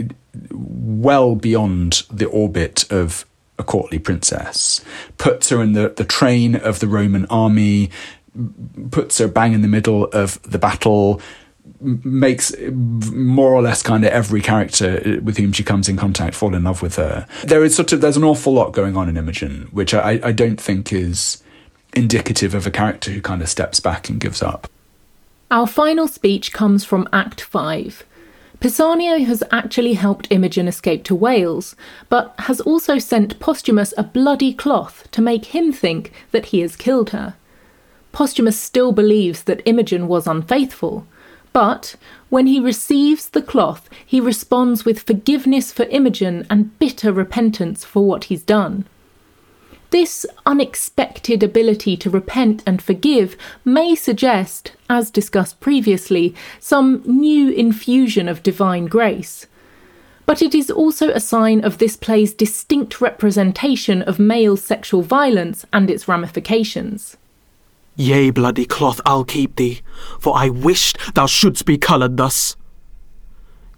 well 0.50 1.36
beyond 1.36 2.02
the 2.10 2.26
orbit 2.26 2.90
of 2.90 3.24
a 3.56 3.62
courtly 3.62 4.00
princess, 4.00 4.84
puts 5.16 5.48
her 5.50 5.62
in 5.62 5.74
the, 5.74 5.90
the 5.90 6.04
train 6.04 6.56
of 6.56 6.80
the 6.80 6.88
Roman 6.88 7.24
army, 7.26 7.88
puts 8.90 9.18
her 9.18 9.28
bang 9.28 9.52
in 9.52 9.62
the 9.62 9.68
middle 9.68 10.06
of 10.06 10.42
the 10.42 10.58
battle, 10.58 11.20
makes 11.80 12.52
more 12.60 13.52
or 13.52 13.62
less 13.62 13.80
kind 13.80 14.04
of 14.04 14.10
every 14.10 14.40
character 14.40 15.00
uh, 15.06 15.22
with 15.22 15.36
whom 15.36 15.52
she 15.52 15.62
comes 15.62 15.88
in 15.88 15.96
contact 15.96 16.34
fall 16.34 16.52
in 16.52 16.64
love 16.64 16.82
with 16.82 16.96
her. 16.96 17.28
There 17.44 17.62
is 17.62 17.76
sort 17.76 17.92
of 17.92 18.00
there's 18.00 18.16
an 18.16 18.24
awful 18.24 18.52
lot 18.52 18.72
going 18.72 18.96
on 18.96 19.08
in 19.08 19.16
Imogen, 19.16 19.68
which 19.70 19.94
I, 19.94 20.18
I 20.24 20.32
don't 20.32 20.60
think 20.60 20.92
is 20.92 21.40
indicative 21.94 22.54
of 22.54 22.66
a 22.66 22.72
character 22.72 23.12
who 23.12 23.20
kind 23.20 23.40
of 23.40 23.48
steps 23.48 23.78
back 23.78 24.08
and 24.08 24.18
gives 24.18 24.42
up. 24.42 24.68
Our 25.48 25.68
final 25.68 26.08
speech 26.08 26.52
comes 26.52 26.84
from 26.84 27.08
Act 27.12 27.40
5. 27.40 28.04
Pisanio 28.60 29.24
has 29.24 29.42
actually 29.50 29.94
helped 29.94 30.30
Imogen 30.30 30.68
escape 30.68 31.02
to 31.04 31.14
Wales, 31.14 31.74
but 32.10 32.34
has 32.40 32.60
also 32.60 32.98
sent 32.98 33.40
Posthumus 33.40 33.94
a 33.96 34.02
bloody 34.02 34.52
cloth 34.52 35.08
to 35.12 35.22
make 35.22 35.46
him 35.46 35.72
think 35.72 36.12
that 36.30 36.46
he 36.46 36.60
has 36.60 36.76
killed 36.76 37.10
her. 37.10 37.34
Posthumus 38.12 38.60
still 38.60 38.92
believes 38.92 39.44
that 39.44 39.62
Imogen 39.64 40.08
was 40.08 40.26
unfaithful, 40.26 41.06
but 41.54 41.96
when 42.28 42.46
he 42.46 42.60
receives 42.60 43.30
the 43.30 43.40
cloth, 43.40 43.88
he 44.04 44.20
responds 44.20 44.84
with 44.84 45.04
forgiveness 45.04 45.72
for 45.72 45.84
Imogen 45.84 46.46
and 46.50 46.78
bitter 46.78 47.14
repentance 47.14 47.82
for 47.82 48.06
what 48.06 48.24
he's 48.24 48.42
done. 48.42 48.84
This 49.90 50.24
unexpected 50.46 51.42
ability 51.42 51.96
to 51.96 52.10
repent 52.10 52.62
and 52.64 52.80
forgive 52.80 53.36
may 53.64 53.96
suggest, 53.96 54.72
as 54.88 55.10
discussed 55.10 55.58
previously, 55.58 56.34
some 56.60 57.02
new 57.04 57.50
infusion 57.50 58.28
of 58.28 58.44
divine 58.44 58.86
grace. 58.86 59.46
But 60.26 60.42
it 60.42 60.54
is 60.54 60.70
also 60.70 61.10
a 61.10 61.18
sign 61.18 61.64
of 61.64 61.78
this 61.78 61.96
play's 61.96 62.32
distinct 62.32 63.00
representation 63.00 64.02
of 64.02 64.20
male 64.20 64.56
sexual 64.56 65.02
violence 65.02 65.66
and 65.72 65.90
its 65.90 66.06
ramifications. 66.06 67.16
Yea, 67.96 68.30
bloody 68.30 68.66
cloth, 68.66 69.00
I'll 69.04 69.24
keep 69.24 69.56
thee, 69.56 69.82
for 70.20 70.36
I 70.36 70.50
wished 70.50 70.98
thou 71.14 71.26
shouldst 71.26 71.66
be 71.66 71.78
coloured 71.78 72.16
thus. 72.16 72.54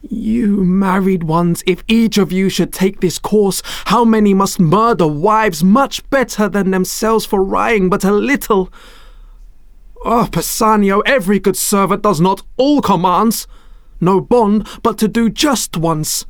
You 0.02 0.64
married 0.64 1.22
ones, 1.22 1.62
if 1.64 1.84
each 1.86 2.18
of 2.18 2.32
you 2.32 2.48
should 2.48 2.72
take 2.72 3.00
this 3.00 3.18
course, 3.18 3.62
how 3.86 4.04
many 4.04 4.34
must 4.34 4.58
murder 4.58 5.06
wives 5.06 5.62
much 5.62 6.08
better 6.10 6.48
than 6.48 6.72
themselves 6.72 7.24
for 7.24 7.42
rying 7.44 7.88
but 7.88 8.04
a 8.04 8.10
little? 8.10 8.72
Oh, 10.04 10.28
Pisanio, 10.30 11.02
every 11.06 11.38
good 11.38 11.56
servant 11.56 12.02
does 12.02 12.20
not 12.20 12.42
all 12.56 12.82
commands. 12.82 13.46
No 14.00 14.20
bond, 14.20 14.66
but 14.82 14.98
to 14.98 15.06
do 15.06 15.30
just 15.30 15.76
once. 15.76 16.26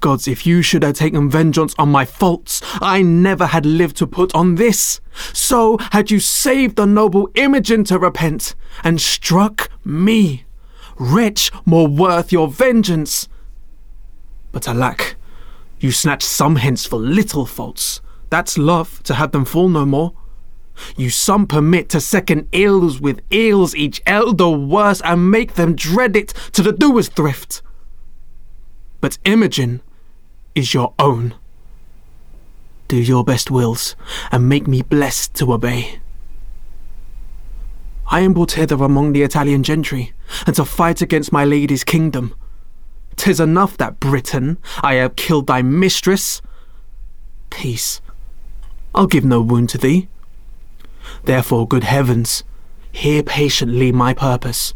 Gods, 0.00 0.26
if 0.26 0.44
you 0.46 0.62
should 0.62 0.82
have 0.82 0.96
taken 0.96 1.30
vengeance 1.30 1.74
on 1.78 1.90
my 1.90 2.04
faults, 2.04 2.60
I 2.80 3.02
never 3.02 3.46
had 3.46 3.64
lived 3.64 3.96
to 3.98 4.06
put 4.06 4.34
on 4.34 4.56
this. 4.56 5.00
So 5.32 5.78
had 5.92 6.10
you 6.10 6.18
saved 6.18 6.76
the 6.76 6.86
noble 6.86 7.28
Imogen 7.34 7.84
to 7.84 7.98
repent, 7.98 8.56
and 8.82 9.00
struck 9.00 9.70
me 9.84 10.46
wretch 11.00 11.50
more 11.64 11.88
worth 11.88 12.30
your 12.30 12.46
vengeance. 12.46 13.26
But 14.52 14.68
alack, 14.68 15.16
you 15.80 15.90
snatch 15.90 16.22
some 16.22 16.56
hence 16.56 16.86
for 16.86 16.98
little 16.98 17.46
faults. 17.46 18.00
That's 18.28 18.58
love, 18.58 19.02
to 19.04 19.14
have 19.14 19.32
them 19.32 19.44
fall 19.44 19.68
no 19.68 19.84
more. 19.84 20.12
You 20.96 21.10
some 21.10 21.46
permit 21.46 21.88
to 21.90 22.00
second 22.00 22.48
ills 22.52 23.00
with 23.00 23.20
ills, 23.30 23.74
each 23.74 24.00
elder 24.06 24.50
worse, 24.50 25.00
and 25.02 25.30
make 25.30 25.54
them 25.54 25.74
dread 25.74 26.16
it 26.16 26.28
to 26.52 26.62
the 26.62 26.72
doer's 26.72 27.08
thrift. 27.08 27.62
But 29.00 29.18
Imogen 29.24 29.82
is 30.54 30.74
your 30.74 30.94
own. 30.98 31.34
Do 32.88 32.96
your 32.96 33.24
best 33.24 33.50
wills, 33.50 33.96
and 34.30 34.48
make 34.48 34.66
me 34.66 34.82
blessed 34.82 35.34
to 35.34 35.52
obey. 35.52 35.99
I 38.10 38.20
am 38.20 38.34
brought 38.34 38.52
hither 38.52 38.82
among 38.82 39.12
the 39.12 39.22
Italian 39.22 39.62
gentry, 39.62 40.12
and 40.46 40.54
to 40.56 40.64
fight 40.64 41.00
against 41.00 41.32
my 41.32 41.44
lady's 41.44 41.84
kingdom. 41.84 42.34
Tis 43.16 43.38
enough 43.38 43.76
that, 43.76 44.00
Britain, 44.00 44.58
I 44.82 44.94
have 44.94 45.16
killed 45.16 45.46
thy 45.46 45.62
mistress. 45.62 46.42
Peace. 47.50 48.00
I'll 48.94 49.06
give 49.06 49.24
no 49.24 49.40
wound 49.40 49.68
to 49.70 49.78
thee. 49.78 50.08
Therefore, 51.24 51.68
good 51.68 51.84
heavens, 51.84 52.42
hear 52.90 53.22
patiently 53.22 53.92
my 53.92 54.12
purpose. 54.12 54.74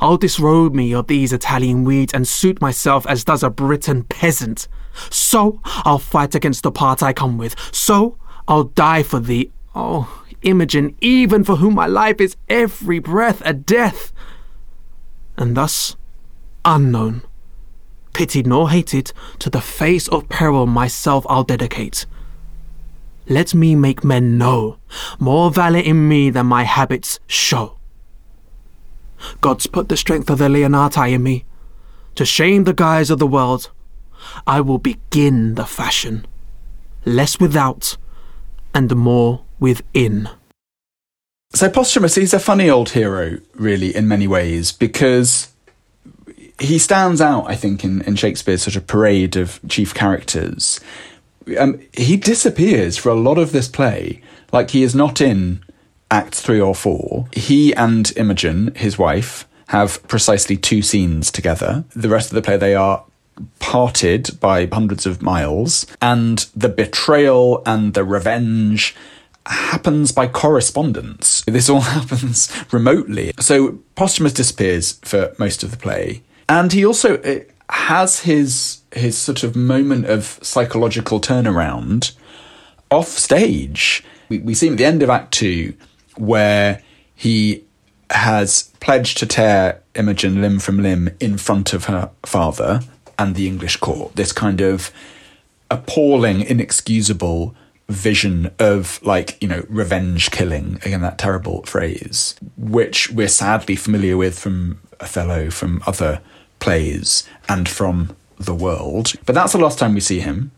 I'll 0.00 0.16
disrobe 0.16 0.74
me 0.74 0.94
of 0.94 1.06
these 1.06 1.32
Italian 1.32 1.84
weeds 1.84 2.12
and 2.12 2.26
suit 2.26 2.60
myself 2.60 3.06
as 3.06 3.24
does 3.24 3.42
a 3.42 3.50
Briton 3.50 4.04
peasant. 4.04 4.68
So 5.10 5.60
I'll 5.64 5.98
fight 5.98 6.34
against 6.34 6.62
the 6.62 6.72
part 6.72 7.02
I 7.02 7.12
come 7.12 7.38
with. 7.38 7.56
So 7.72 8.18
I'll 8.48 8.64
die 8.64 9.02
for 9.02 9.20
thee. 9.20 9.50
Oh, 9.74 10.24
Imogen, 10.42 10.96
even 11.00 11.44
for 11.44 11.56
whom 11.56 11.74
my 11.74 11.86
life 11.86 12.20
is 12.20 12.36
every 12.48 12.98
breath 12.98 13.42
a 13.44 13.52
death. 13.52 14.12
And 15.36 15.56
thus, 15.56 15.96
unknown, 16.64 17.22
pitied 18.12 18.46
nor 18.46 18.70
hated, 18.70 19.12
to 19.38 19.50
the 19.50 19.60
face 19.60 20.08
of 20.08 20.28
peril 20.28 20.66
myself 20.66 21.26
I'll 21.28 21.44
dedicate. 21.44 22.06
Let 23.28 23.54
me 23.54 23.74
make 23.74 24.04
men 24.04 24.38
know 24.38 24.78
more 25.18 25.50
valour 25.50 25.80
in 25.80 26.08
me 26.08 26.30
than 26.30 26.46
my 26.46 26.62
habits 26.62 27.18
show. 27.26 27.76
God's 29.40 29.66
put 29.66 29.88
the 29.88 29.96
strength 29.96 30.30
of 30.30 30.38
the 30.38 30.48
Leonati 30.48 31.12
in 31.12 31.22
me. 31.22 31.44
To 32.14 32.24
shame 32.24 32.64
the 32.64 32.72
guise 32.72 33.10
of 33.10 33.18
the 33.18 33.26
world, 33.26 33.70
I 34.46 34.60
will 34.60 34.78
begin 34.78 35.54
the 35.54 35.66
fashion, 35.66 36.26
less 37.04 37.38
without 37.38 37.96
and 38.74 38.94
more 38.94 39.45
within. 39.58 40.28
So 41.52 41.68
Posthumus, 41.70 42.16
he's 42.16 42.34
a 42.34 42.38
funny 42.38 42.68
old 42.68 42.90
hero, 42.90 43.38
really, 43.54 43.94
in 43.94 44.08
many 44.08 44.26
ways, 44.26 44.72
because 44.72 45.48
he 46.58 46.78
stands 46.78 47.20
out, 47.20 47.48
I 47.48 47.54
think, 47.54 47.84
in, 47.84 48.02
in 48.02 48.16
Shakespeare's 48.16 48.62
sort 48.62 48.76
of 48.76 48.86
parade 48.86 49.36
of 49.36 49.60
chief 49.68 49.94
characters. 49.94 50.80
Um, 51.58 51.80
he 51.92 52.16
disappears 52.16 52.96
for 52.96 53.10
a 53.10 53.14
lot 53.14 53.38
of 53.38 53.52
this 53.52 53.68
play. 53.68 54.22
Like 54.52 54.70
he 54.70 54.82
is 54.82 54.94
not 54.94 55.20
in 55.20 55.62
Act 56.10 56.34
three 56.34 56.60
or 56.60 56.74
four. 56.74 57.26
He 57.32 57.74
and 57.74 58.12
Imogen, 58.16 58.72
his 58.74 58.98
wife, 58.98 59.46
have 59.68 60.06
precisely 60.06 60.56
two 60.56 60.82
scenes 60.82 61.30
together. 61.30 61.84
The 61.94 62.08
rest 62.08 62.30
of 62.30 62.34
the 62.36 62.42
play, 62.42 62.56
they 62.56 62.74
are 62.74 63.04
parted 63.58 64.38
by 64.40 64.66
hundreds 64.66 65.04
of 65.04 65.20
miles, 65.20 65.86
and 66.00 66.46
the 66.54 66.68
betrayal 66.68 67.62
and 67.66 67.94
the 67.94 68.04
revenge 68.04 68.94
happens 69.46 70.12
by 70.12 70.26
correspondence. 70.26 71.42
This 71.46 71.68
all 71.68 71.80
happens 71.98 72.50
remotely. 72.72 73.32
So 73.38 73.78
Posthumus 73.94 74.32
disappears 74.32 74.92
for 75.04 75.34
most 75.38 75.62
of 75.62 75.70
the 75.70 75.76
play, 75.76 76.22
and 76.48 76.72
he 76.72 76.84
also 76.84 77.18
uh, 77.18 77.40
has 77.70 78.20
his 78.20 78.80
his 78.92 79.16
sort 79.16 79.42
of 79.42 79.56
moment 79.56 80.06
of 80.06 80.38
psychological 80.42 81.20
turnaround 81.20 82.12
off 82.90 83.08
stage. 83.08 84.04
We, 84.28 84.38
we 84.38 84.54
see 84.54 84.66
him 84.66 84.74
at 84.74 84.78
the 84.78 84.84
end 84.84 85.02
of 85.02 85.10
Act 85.10 85.32
Two, 85.32 85.74
where 86.16 86.82
he 87.14 87.64
has 88.10 88.70
pledged 88.80 89.18
to 89.18 89.26
tear 89.26 89.82
Imogen 89.94 90.40
limb 90.40 90.58
from 90.58 90.80
limb 90.80 91.10
in 91.18 91.38
front 91.38 91.72
of 91.72 91.86
her 91.86 92.10
father 92.24 92.80
and 93.18 93.34
the 93.34 93.48
English 93.48 93.78
court. 93.78 94.14
This 94.14 94.32
kind 94.32 94.60
of 94.60 94.92
appalling, 95.70 96.42
inexcusable 96.42 97.54
vision 97.88 98.50
of 98.58 99.00
like 99.02 99.40
you 99.40 99.46
know 99.46 99.64
revenge 99.68 100.32
killing 100.32 100.74
again 100.84 101.02
that 101.02 101.18
terrible 101.18 101.62
phrase 101.62 102.34
which 102.56 103.10
we're 103.12 103.28
sadly 103.28 103.76
familiar 103.76 104.16
with 104.16 104.36
from 104.36 104.80
othello 104.98 105.50
from 105.50 105.80
other 105.86 106.20
plays 106.58 107.28
and 107.48 107.68
from 107.68 108.16
the 108.38 108.54
world. 108.54 109.12
But 109.24 109.34
that's 109.34 109.52
the 109.52 109.58
last 109.58 109.78
time 109.78 109.94
we 109.94 110.00
see 110.00 110.20
him 110.20 110.50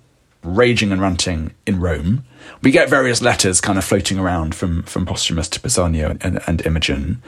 raging 0.43 0.93
and 0.93 1.01
ranting 1.01 1.53
in 1.67 1.81
rome. 1.81 2.25
We 2.63 2.71
get 2.71 2.89
various 2.89 3.21
letters 3.21 3.61
kind 3.61 3.79
of 3.79 3.85
floating 3.85 4.19
around 4.19 4.55
from 4.55 4.83
from 4.85 5.07
posthumus 5.07 5.49
to 5.51 5.61
Pisanio 5.61 6.17
and, 6.21 6.41
and 6.47 6.65
imogen. 6.65 7.23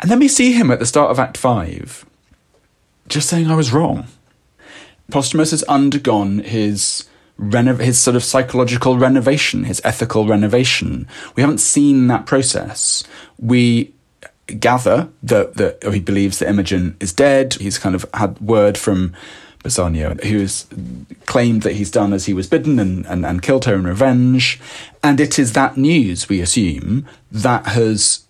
And 0.00 0.10
then 0.10 0.18
we 0.18 0.28
see 0.28 0.52
him 0.52 0.70
at 0.70 0.78
the 0.78 0.86
start 0.86 1.10
of 1.10 1.18
act 1.18 1.36
5 1.36 2.04
just 3.06 3.28
saying 3.28 3.48
i 3.48 3.54
was 3.54 3.72
wrong. 3.72 4.06
Posthumus 5.10 5.50
has 5.50 5.62
undergone 5.64 6.38
his 6.38 7.04
renov- 7.38 7.80
his 7.80 7.98
sort 7.98 8.16
of 8.16 8.24
psychological 8.24 8.98
renovation, 8.98 9.64
his 9.64 9.80
ethical 9.84 10.26
renovation. 10.26 11.06
We 11.36 11.42
haven't 11.42 11.58
seen 11.58 12.06
that 12.08 12.26
process. 12.26 13.04
We 13.38 13.92
gather 14.46 15.08
that, 15.22 15.54
that 15.54 15.82
he 15.92 16.00
believes 16.00 16.38
that 16.38 16.48
Imogen 16.48 16.96
is 17.00 17.12
dead. 17.12 17.54
He's 17.54 17.78
kind 17.78 17.94
of 17.94 18.06
had 18.14 18.40
word 18.40 18.76
from 18.76 19.14
Pisanio, 19.64 20.22
who 20.24 20.40
has 20.40 20.66
claimed 21.24 21.62
that 21.62 21.72
he's 21.72 21.90
done 21.90 22.12
as 22.12 22.26
he 22.26 22.34
was 22.34 22.46
bidden 22.46 22.78
and, 22.78 23.06
and, 23.06 23.24
and 23.24 23.42
killed 23.42 23.64
her 23.64 23.74
in 23.74 23.84
revenge. 23.84 24.60
And 25.02 25.18
it 25.18 25.38
is 25.38 25.54
that 25.54 25.76
news, 25.76 26.28
we 26.28 26.40
assume, 26.40 27.06
that 27.32 27.68
has 27.68 28.24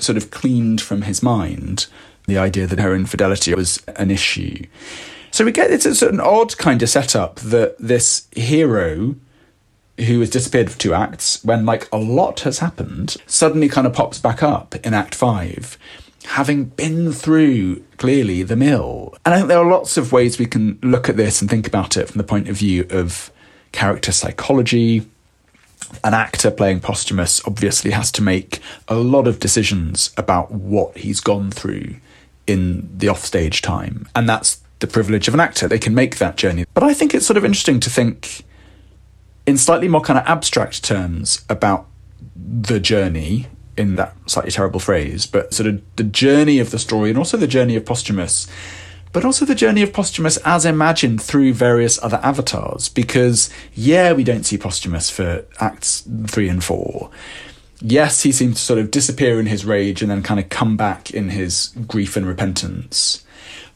sort 0.00 0.16
of 0.16 0.30
cleaned 0.30 0.80
from 0.80 1.02
his 1.02 1.22
mind 1.22 1.86
the 2.26 2.38
idea 2.38 2.66
that 2.66 2.80
her 2.80 2.94
infidelity 2.94 3.54
was 3.54 3.82
an 3.96 4.10
issue. 4.10 4.64
So 5.30 5.44
we 5.44 5.52
get 5.52 5.70
it's 5.70 5.98
sort 5.98 6.12
an 6.12 6.20
odd 6.20 6.56
kind 6.58 6.82
of 6.82 6.88
setup 6.88 7.36
that 7.36 7.76
this 7.78 8.26
hero 8.32 9.14
who 9.98 10.20
has 10.20 10.30
disappeared 10.30 10.70
for 10.70 10.78
two 10.78 10.94
acts, 10.94 11.44
when 11.44 11.66
like 11.66 11.88
a 11.92 11.98
lot 11.98 12.40
has 12.40 12.58
happened, 12.58 13.16
suddenly 13.26 13.68
kind 13.68 13.86
of 13.86 13.92
pops 13.92 14.18
back 14.18 14.42
up 14.42 14.74
in 14.76 14.94
Act 14.94 15.14
Five, 15.14 15.78
having 16.24 16.64
been 16.64 17.12
through 17.12 17.84
clearly 17.98 18.42
the 18.42 18.56
mill. 18.56 19.14
And 19.24 19.34
I 19.34 19.38
think 19.38 19.48
there 19.48 19.58
are 19.58 19.70
lots 19.70 19.96
of 19.96 20.12
ways 20.12 20.38
we 20.38 20.46
can 20.46 20.78
look 20.82 21.08
at 21.08 21.16
this 21.16 21.40
and 21.40 21.50
think 21.50 21.66
about 21.66 21.96
it 21.96 22.08
from 22.08 22.18
the 22.18 22.24
point 22.24 22.48
of 22.48 22.56
view 22.56 22.86
of 22.90 23.30
character 23.72 24.12
psychology. 24.12 25.06
An 26.04 26.14
actor 26.14 26.50
playing 26.50 26.80
Posthumus 26.80 27.40
obviously 27.46 27.90
has 27.90 28.12
to 28.12 28.22
make 28.22 28.60
a 28.88 28.96
lot 28.96 29.26
of 29.26 29.40
decisions 29.40 30.12
about 30.16 30.50
what 30.50 30.96
he's 30.96 31.20
gone 31.20 31.50
through 31.50 31.96
in 32.46 32.88
the 32.96 33.08
offstage 33.08 33.60
time. 33.60 34.08
And 34.14 34.28
that's 34.28 34.62
the 34.80 34.86
privilege 34.86 35.28
of 35.28 35.34
an 35.34 35.40
actor. 35.40 35.68
They 35.68 35.78
can 35.78 35.94
make 35.94 36.18
that 36.18 36.36
journey. 36.36 36.64
But 36.74 36.82
I 36.82 36.92
think 36.92 37.14
it's 37.14 37.26
sort 37.26 37.36
of 37.36 37.44
interesting 37.44 37.80
to 37.80 37.90
think 37.90 38.44
in 39.46 39.56
slightly 39.56 39.88
more 39.88 40.00
kind 40.00 40.18
of 40.18 40.26
abstract 40.26 40.82
terms 40.84 41.44
about 41.48 41.86
the 42.34 42.80
journey 42.80 43.46
in 43.76 43.96
that 43.96 44.14
slightly 44.26 44.50
terrible 44.50 44.80
phrase, 44.80 45.26
but 45.26 45.54
sort 45.54 45.66
of 45.66 45.80
the 45.96 46.04
journey 46.04 46.58
of 46.58 46.70
the 46.70 46.78
story 46.78 47.10
and 47.10 47.18
also 47.18 47.36
the 47.36 47.46
journey 47.46 47.76
of 47.76 47.84
Posthumus, 47.84 48.46
but 49.12 49.24
also 49.24 49.44
the 49.44 49.54
journey 49.54 49.82
of 49.82 49.92
Posthumus 49.92 50.36
as 50.38 50.64
imagined 50.64 51.22
through 51.22 51.54
various 51.54 52.02
other 52.02 52.20
avatars. 52.22 52.88
Because, 52.88 53.50
yeah, 53.74 54.12
we 54.12 54.24
don't 54.24 54.44
see 54.44 54.58
Posthumus 54.58 55.10
for 55.10 55.44
acts 55.60 56.06
three 56.26 56.48
and 56.48 56.62
four. 56.62 57.10
Yes, 57.80 58.22
he 58.22 58.32
seems 58.32 58.56
to 58.56 58.62
sort 58.62 58.78
of 58.78 58.90
disappear 58.90 59.40
in 59.40 59.46
his 59.46 59.64
rage 59.64 60.02
and 60.02 60.10
then 60.10 60.22
kind 60.22 60.38
of 60.38 60.50
come 60.50 60.76
back 60.76 61.10
in 61.10 61.30
his 61.30 61.74
grief 61.86 62.16
and 62.16 62.26
repentance. 62.26 63.24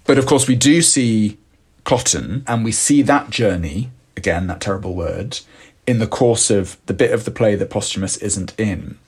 But 0.05 0.19
of 0.19 0.27
course, 0.27 0.47
we 0.47 0.57
do 0.57 0.83
see 0.83 1.38
Cloten, 1.85 2.43
and 2.47 2.64
we 2.64 2.73
see 2.73 3.03
that 3.03 3.31
journey, 3.31 3.90
again, 4.17 4.47
that 4.47 4.61
terrible 4.61 4.95
word, 4.95 5.40
in 5.87 5.99
the 5.99 6.07
course 6.07 6.51
of 6.51 6.79
the 6.87 6.95
bit 6.95 7.12
of 7.12 7.25
the 7.25 7.31
play 7.31 7.55
that 7.57 7.71
Posthumus 7.71 8.17
isn't 8.19 8.59
in. 8.59 8.99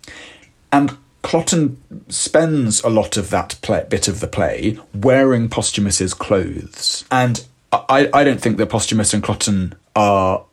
And 0.72 0.96
Cloten 1.22 1.76
spends 2.08 2.82
a 2.82 2.88
lot 2.88 3.16
of 3.16 3.30
that 3.30 3.58
play, 3.62 3.84
bit 3.88 4.08
of 4.08 4.20
the 4.20 4.26
play 4.26 4.78
wearing 4.94 5.48
Posthumus's 5.48 6.14
clothes. 6.14 7.04
And 7.10 7.44
I, 7.72 8.08
I 8.12 8.24
don't 8.24 8.40
think 8.40 8.58
that 8.58 8.68
Posthumus 8.68 9.12
and 9.12 9.22
Cloten 9.22 9.74
are, 9.94 10.44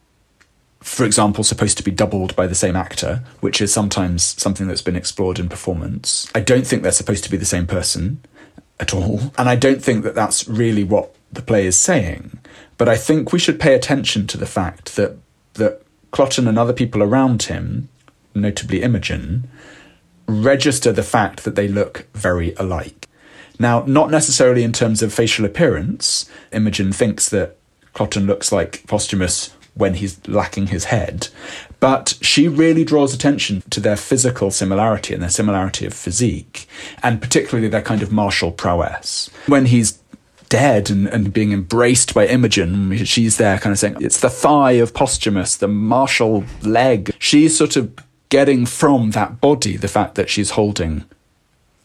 for 0.79 1.06
example, 1.06 1.43
supposed 1.43 1.77
to 1.77 1.84
be 1.84 1.91
doubled 1.91 2.36
by 2.36 2.47
the 2.47 2.56
same 2.56 2.75
actor, 2.75 3.21
which 3.41 3.62
is 3.62 3.73
sometimes 3.73 4.23
something 4.41 4.67
that's 4.67 4.82
been 4.82 4.95
explored 4.95 5.39
in 5.39 5.49
performance. 5.49 6.32
I 6.34 6.39
don't 6.39 6.65
think 6.65 6.84
they're 6.84 6.91
supposed 6.91 7.23
to 7.25 7.32
be 7.32 7.38
the 7.38 7.45
same 7.45 7.67
person 7.67 8.23
at 8.79 8.93
all. 8.93 9.19
And 9.38 9.49
I 9.49 9.55
don't 9.55 9.83
think 9.83 10.03
that 10.03 10.15
that's 10.15 10.47
really 10.47 10.83
what 10.83 11.15
the 11.31 11.41
play 11.41 11.65
is 11.65 11.77
saying. 11.77 12.39
But 12.77 12.89
I 12.89 12.95
think 12.97 13.31
we 13.31 13.39
should 13.39 13.59
pay 13.59 13.75
attention 13.75 14.27
to 14.27 14.38
the 14.38 14.45
fact 14.45 14.95
that 14.95 15.17
that 15.53 15.81
Cloten 16.12 16.47
and 16.47 16.57
other 16.57 16.73
people 16.73 17.03
around 17.03 17.43
him, 17.43 17.89
notably 18.33 18.81
Imogen, 18.81 19.49
register 20.27 20.91
the 20.91 21.03
fact 21.03 21.43
that 21.43 21.55
they 21.55 21.67
look 21.67 22.07
very 22.13 22.53
alike. 22.55 23.07
Now, 23.59 23.83
not 23.86 24.09
necessarily 24.09 24.63
in 24.63 24.73
terms 24.73 25.01
of 25.01 25.13
facial 25.13 25.45
appearance. 25.45 26.29
Imogen 26.51 26.91
thinks 26.91 27.29
that 27.29 27.57
Cloten 27.93 28.25
looks 28.25 28.51
like 28.51 28.83
Posthumus 28.88 29.53
when 29.75 29.95
he's 29.95 30.25
lacking 30.27 30.67
his 30.67 30.86
head, 30.86 31.29
but 31.83 32.17
she 32.21 32.47
really 32.47 32.85
draws 32.85 33.13
attention 33.13 33.61
to 33.69 33.81
their 33.81 33.97
physical 33.97 34.51
similarity 34.51 35.13
and 35.13 35.21
their 35.21 35.29
similarity 35.29 35.85
of 35.85 35.93
physique, 35.93 36.65
and 37.03 37.21
particularly 37.21 37.67
their 37.67 37.81
kind 37.81 38.01
of 38.01 38.09
martial 38.09 38.53
prowess. 38.53 39.29
When 39.47 39.65
he's 39.65 39.99
dead 40.47 40.89
and, 40.89 41.07
and 41.07 41.33
being 41.33 41.51
embraced 41.51 42.13
by 42.13 42.25
Imogen, 42.25 43.03
she's 43.03 43.35
there 43.35 43.59
kind 43.59 43.73
of 43.73 43.79
saying, 43.79 43.97
It's 43.99 44.21
the 44.21 44.29
thigh 44.29 44.71
of 44.79 44.93
Posthumus, 44.93 45.57
the 45.57 45.67
martial 45.67 46.45
leg. 46.61 47.13
She's 47.19 47.57
sort 47.57 47.75
of 47.75 47.93
getting 48.29 48.65
from 48.65 49.11
that 49.11 49.41
body 49.41 49.75
the 49.75 49.89
fact 49.89 50.15
that 50.15 50.29
she's 50.29 50.51
holding 50.51 51.03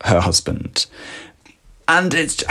her 0.04 0.20
husband. 0.20 0.86
And 1.88 2.14
it's, 2.14 2.44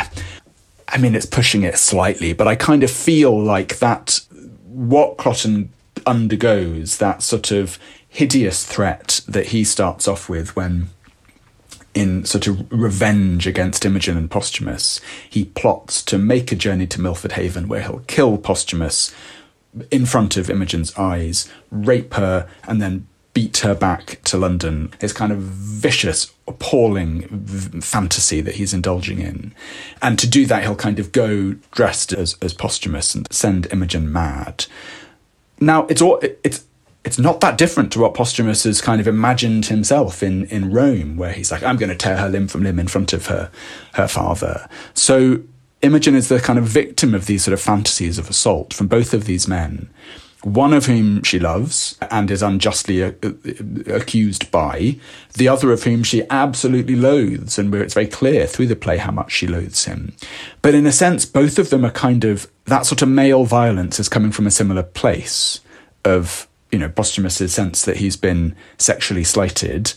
I 0.90 0.98
mean, 0.98 1.16
it's 1.16 1.26
pushing 1.26 1.64
it 1.64 1.78
slightly, 1.78 2.34
but 2.34 2.50
I 2.50 2.56
kind 2.56 2.84
of 2.84 2.92
feel 2.92 3.42
like 3.42 3.80
that 3.80 4.20
what 4.66 5.16
Cloten 5.18 5.70
undergoes 6.06 6.98
that 6.98 7.22
sort 7.22 7.52
of 7.52 7.80
hideous 8.08 8.66
threat 8.66 9.22
that 9.28 9.48
he 9.48 9.64
starts 9.64 10.08
off 10.08 10.30
with 10.30 10.56
when 10.56 10.90
in 11.94 12.24
sort 12.26 12.46
of 12.46 12.72
revenge 12.72 13.48
against 13.48 13.84
Imogen 13.84 14.18
and 14.18 14.30
Posthumus, 14.30 15.02
he 15.28 15.46
plots 15.46 16.04
to 16.04 16.18
make 16.18 16.52
a 16.52 16.56
journey 16.56 16.86
to 16.88 17.02
Milford 17.02 17.34
Haven 17.34 17.68
where 17.68 17.82
he'll 17.82 18.04
kill 18.08 18.38
Posthumus 18.38 19.14
in 19.92 20.06
front 20.06 20.38
of 20.38 20.50
Imogen's 20.50 20.96
eyes, 20.98 21.52
rape 21.72 22.14
her, 22.14 22.48
and 22.68 22.82
then 22.82 23.08
beat 23.34 23.58
her 23.58 23.76
back 23.76 24.20
to 24.24 24.38
London. 24.38 24.92
His 25.00 25.14
kind 25.14 25.32
of 25.32 25.40
vicious, 25.40 26.34
appalling 26.48 27.28
v- 27.30 27.82
fantasy 27.82 28.42
that 28.42 28.56
he's 28.56 28.74
indulging 28.74 29.20
in. 29.20 29.54
And 30.02 30.18
to 30.18 30.28
do 30.28 30.46
that, 30.48 30.64
he'll 30.64 30.76
kind 30.76 31.00
of 31.00 31.12
go 31.12 31.54
dressed 31.72 32.14
as, 32.14 32.36
as 32.42 32.54
Posthumus 32.54 33.14
and 33.14 33.28
send 33.32 33.72
Imogen 33.72 34.12
mad. 34.12 34.66
Now, 35.60 35.86
it's 35.88 36.02
all, 36.02 36.20
it's, 36.44 36.66
it's 37.04 37.18
not 37.18 37.40
that 37.42 37.58
different 37.58 37.92
to 37.94 38.00
what 38.00 38.14
Posthumus 38.14 38.64
has 38.66 38.82
kind 38.82 39.00
of 39.00 39.08
imagined 39.08 39.68
himself 39.68 40.22
in, 40.22 40.46
in 40.46 40.72
Rome, 40.72 41.18
where 41.18 41.32
he's 41.32 41.52
like, 41.52 41.64
I'm 41.64 41.78
going 41.78 41.90
to 41.90 41.96
tear 41.96 42.18
her 42.18 42.30
limb 42.30 42.48
from 42.48 42.64
limb 42.64 42.80
in 42.80 42.88
front 42.88 43.14
of 43.14 43.28
her, 43.28 43.50
her 43.94 44.08
father. 44.08 44.68
So 44.94 45.42
Imogen 45.82 46.16
is 46.16 46.28
the 46.28 46.40
kind 46.40 46.60
of 46.60 46.66
victim 46.66 47.14
of 47.14 47.26
these 47.26 47.44
sort 47.44 47.54
of 47.54 47.62
fantasies 47.62 48.18
of 48.18 48.30
assault 48.30 48.74
from 48.74 48.88
both 48.88 49.14
of 49.14 49.26
these 49.26 49.48
men, 49.48 49.90
one 50.44 50.74
of 50.74 50.86
whom 50.86 51.24
she 51.24 51.40
loves 51.40 51.98
and 52.12 52.30
is 52.30 52.44
unjustly 52.44 53.04
uh, 53.04 53.12
uh, 53.24 53.32
accused 53.88 54.52
by, 54.52 54.98
the 55.34 55.48
other 55.48 55.72
of 55.72 55.84
whom 55.84 56.04
she 56.04 56.24
absolutely 56.30 56.96
loathes, 56.96 57.58
and 57.58 57.72
where 57.72 57.82
it's 57.82 57.96
very 57.96 58.08
clear 58.08 58.46
through 58.46 58.68
the 58.68 58.76
play 58.76 58.98
how 58.98 59.12
much 59.12 59.32
she 59.32 59.48
loathes 59.48 59.86
him. 59.86 60.14
But 60.62 60.76
in 60.76 60.86
a 60.86 60.92
sense, 60.92 61.26
both 61.26 61.58
of 61.58 61.70
them 61.70 61.84
are 61.84 61.92
kind 61.92 62.24
of 62.24 62.50
that 62.66 62.86
sort 62.86 63.02
of 63.02 63.10
male 63.10 63.46
violence 63.46 64.00
is 64.00 64.10
coming 64.10 64.32
from 64.32 64.46
a 64.46 64.52
similar 64.52 64.84
place 64.84 65.62
of, 66.06 66.48
you 66.72 66.80
know, 66.80 66.90
Posthumus' 66.90 67.54
sense 67.54 67.84
that 67.86 67.98
he's 67.98 68.16
been 68.16 68.56
sexually 68.78 69.24
slighted. 69.24 69.94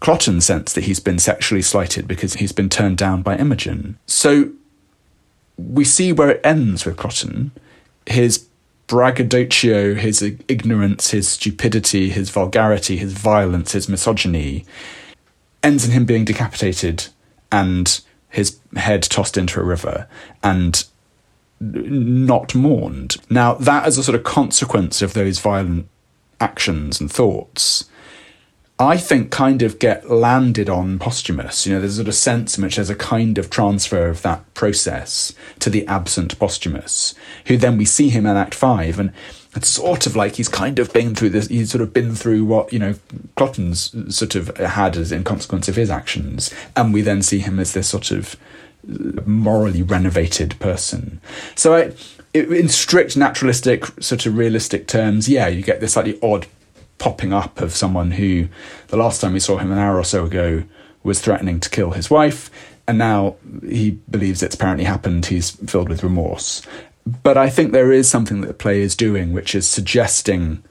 Cloten's 0.00 0.44
sense 0.44 0.72
that 0.72 0.84
he's 0.84 1.00
been 1.00 1.18
sexually 1.18 1.62
slighted 1.62 2.08
because 2.08 2.34
he's 2.34 2.52
been 2.52 2.68
turned 2.68 2.98
down 2.98 3.22
by 3.22 3.36
Imogen. 3.36 3.98
So 4.06 4.50
we 5.56 5.84
see 5.84 6.12
where 6.12 6.30
it 6.30 6.40
ends 6.44 6.84
with 6.84 6.96
Cloten. 6.96 7.50
His 8.06 8.46
braggadocio, 8.86 9.94
his 9.94 10.22
ignorance, 10.22 11.10
his 11.10 11.28
stupidity, 11.28 12.10
his 12.10 12.30
vulgarity, 12.30 12.96
his 12.96 13.12
violence, 13.12 13.72
his 13.72 13.88
misogyny 13.88 14.64
ends 15.62 15.84
in 15.84 15.92
him 15.92 16.04
being 16.04 16.24
decapitated 16.24 17.06
and 17.50 18.00
his 18.28 18.58
head 18.76 19.02
tossed 19.02 19.36
into 19.36 19.60
a 19.60 19.64
river 19.64 20.06
and 20.42 20.84
not 21.60 22.54
mourned. 22.54 23.16
Now, 23.30 23.54
that 23.54 23.88
is 23.88 23.98
a 23.98 24.04
sort 24.04 24.14
of 24.14 24.24
consequence 24.24 25.02
of 25.02 25.14
those 25.14 25.38
violent 25.38 25.88
actions 26.40 27.00
and 27.00 27.10
thoughts 27.10 27.86
I 28.78 28.98
think 28.98 29.30
kind 29.30 29.62
of 29.62 29.78
get 29.78 30.10
landed 30.10 30.68
on 30.68 30.98
Posthumus. 30.98 31.66
You 31.66 31.74
know, 31.74 31.80
there's 31.80 31.94
a 31.94 32.02
sort 32.02 32.08
of 32.08 32.14
sense 32.14 32.58
in 32.58 32.64
which 32.64 32.76
there's 32.76 32.90
a 32.90 32.94
kind 32.94 33.38
of 33.38 33.48
transfer 33.48 34.08
of 34.08 34.20
that 34.20 34.52
process 34.52 35.32
to 35.60 35.70
the 35.70 35.86
absent 35.86 36.38
Posthumus, 36.38 37.14
who 37.46 37.56
then 37.56 37.78
we 37.78 37.86
see 37.86 38.10
him 38.10 38.26
in 38.26 38.36
Act 38.36 38.54
Five, 38.54 38.98
and 38.98 39.12
it's 39.54 39.68
sort 39.68 40.06
of 40.06 40.14
like 40.14 40.36
he's 40.36 40.50
kind 40.50 40.78
of 40.78 40.92
been 40.92 41.14
through 41.14 41.30
this. 41.30 41.48
He's 41.48 41.70
sort 41.70 41.80
of 41.80 41.94
been 41.94 42.14
through 42.14 42.44
what 42.44 42.70
you 42.70 42.78
know 42.78 42.96
Cloten's 43.34 44.14
sort 44.14 44.34
of 44.34 44.54
had 44.58 44.98
as 44.98 45.10
in 45.10 45.24
consequence 45.24 45.68
of 45.68 45.76
his 45.76 45.88
actions, 45.88 46.52
and 46.76 46.92
we 46.92 47.00
then 47.00 47.22
see 47.22 47.38
him 47.38 47.58
as 47.58 47.72
this 47.72 47.88
sort 47.88 48.10
of 48.10 48.36
uh, 48.86 49.22
morally 49.24 49.82
renovated 49.82 50.58
person. 50.60 51.22
So 51.54 51.74
I, 51.74 51.92
in 52.34 52.68
strict 52.68 53.16
naturalistic, 53.16 53.86
sort 54.02 54.26
of 54.26 54.36
realistic 54.36 54.86
terms, 54.86 55.30
yeah, 55.30 55.48
you 55.48 55.62
get 55.62 55.80
this 55.80 55.94
slightly 55.94 56.18
odd 56.22 56.46
popping 56.98 57.32
up 57.32 57.60
of 57.60 57.74
someone 57.74 58.12
who, 58.12 58.48
the 58.88 58.96
last 58.96 59.20
time 59.20 59.32
we 59.32 59.40
saw 59.40 59.58
him 59.58 59.72
an 59.72 59.78
hour 59.78 59.98
or 59.98 60.04
so 60.04 60.24
ago, 60.24 60.64
was 61.02 61.20
threatening 61.20 61.60
to 61.60 61.70
kill 61.70 61.92
his 61.92 62.10
wife, 62.10 62.50
and 62.88 62.98
now 62.98 63.36
he 63.62 63.98
believes 64.10 64.42
it's 64.42 64.54
apparently 64.54 64.84
happened. 64.84 65.26
He's 65.26 65.50
filled 65.50 65.88
with 65.88 66.02
remorse. 66.02 66.62
But 67.22 67.36
I 67.36 67.48
think 67.48 67.72
there 67.72 67.92
is 67.92 68.08
something 68.08 68.40
that 68.40 68.48
the 68.48 68.54
play 68.54 68.80
is 68.80 68.96
doing, 68.96 69.32
which 69.32 69.54
is 69.54 69.66
suggesting 69.66 70.62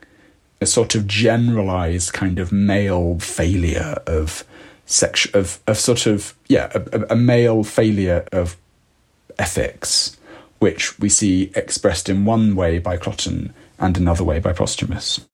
a 0.59 0.65
sort 0.65 0.95
of 0.95 1.07
generalized 1.07 2.13
kind 2.13 2.39
of 2.39 2.51
male 2.51 3.19
failure 3.19 3.95
of 4.07 4.43
sex 4.85 5.25
of 5.33 5.59
of 5.67 5.77
sort 5.77 6.05
of 6.05 6.35
yeah 6.47 6.71
a, 6.75 7.13
a 7.13 7.15
male 7.15 7.63
failure 7.63 8.25
of 8.31 8.57
ethics, 9.38 10.17
which 10.59 10.97
we 10.99 11.09
see 11.09 11.51
expressed 11.55 12.09
in 12.09 12.25
one 12.25 12.55
way 12.55 12.79
by 12.79 12.97
Cloten 12.97 13.53
and 13.79 13.97
another 13.97 14.23
way 14.23 14.39
by 14.39 14.53
Posthumus. 14.53 15.25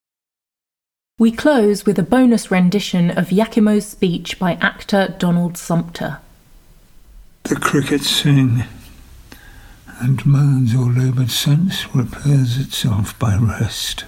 We 1.21 1.31
close 1.31 1.85
with 1.85 1.99
a 1.99 2.03
bonus 2.03 2.49
rendition 2.49 3.11
of 3.11 3.27
Iachimo's 3.27 3.85
speech 3.85 4.39
by 4.39 4.53
actor 4.53 5.13
Donald 5.19 5.55
Sumpter. 5.55 6.17
The 7.43 7.57
crickets 7.57 8.09
sing, 8.09 8.63
and 9.99 10.25
man's 10.25 10.73
or 10.73 10.89
laboured 10.91 11.29
sense 11.29 11.93
repairs 11.93 12.57
itself 12.57 13.19
by 13.19 13.35
rest. 13.35 14.05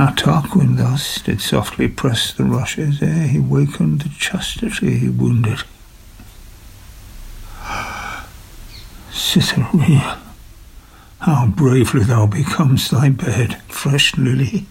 Our 0.00 0.12
Tarquin 0.16 0.76
thus 0.76 1.22
did 1.22 1.40
softly 1.40 1.86
press 1.86 2.32
the 2.32 2.42
rushes 2.42 3.00
ere 3.00 3.28
he 3.28 3.38
wakened 3.38 4.00
the 4.00 4.08
chastity 4.08 4.98
he 4.98 5.08
wounded. 5.08 5.62
Cytherea 9.12 10.18
how 11.20 11.46
bravely 11.46 12.04
thou 12.04 12.26
becomest 12.26 12.90
thy 12.90 13.08
bed, 13.10 13.60
fresh 13.62 14.16
lily, 14.16 14.66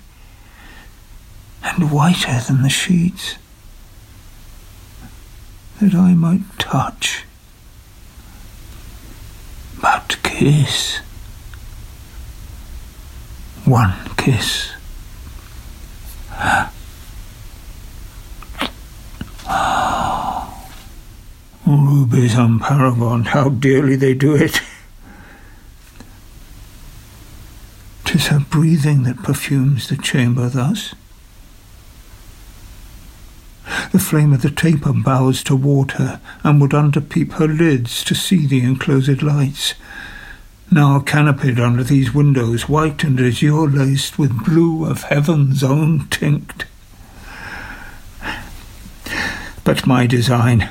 and 1.63 1.91
whiter 1.91 2.39
than 2.47 2.61
the 2.61 2.69
sheets, 2.69 3.35
that 5.81 5.93
I 5.93 6.13
might 6.13 6.41
touch, 6.57 7.25
but 9.81 10.17
kiss. 10.23 10.99
One 13.65 13.93
kiss. 14.17 14.71
Oh, 21.69 21.85
rubies 21.85 22.37
on 22.37 22.59
Paragon, 22.59 23.23
how 23.25 23.49
dearly 23.49 23.97
they 23.97 24.13
do 24.13 24.35
it. 24.35 24.61
'Tis 28.07 28.27
her 28.27 28.39
breathing 28.39 29.03
that 29.03 29.21
perfumes 29.21 29.89
the 29.89 29.97
chamber 29.97 30.47
thus. 30.47 30.95
The 33.91 33.99
flame 33.99 34.31
of 34.31 34.43
the 34.43 34.49
taper 34.49 34.93
bows 34.93 35.43
toward 35.43 35.91
her, 35.91 36.21
and 36.41 36.61
would 36.61 36.71
underpeep 36.71 37.33
her 37.33 37.49
lids 37.49 38.05
to 38.05 38.15
see 38.15 38.47
the 38.47 38.61
enclosed 38.61 39.21
lights. 39.21 39.73
Now 40.71 41.01
canopied 41.01 41.59
under 41.59 41.83
these 41.83 42.13
windows, 42.13 42.69
white 42.69 43.03
and 43.03 43.19
azure 43.19 43.67
laced 43.67 44.17
with 44.17 44.45
blue 44.45 44.85
of 44.85 45.03
heaven's 45.03 45.61
own 45.61 46.07
tinct. 46.07 46.63
But 49.65 49.85
my 49.85 50.07
design, 50.07 50.69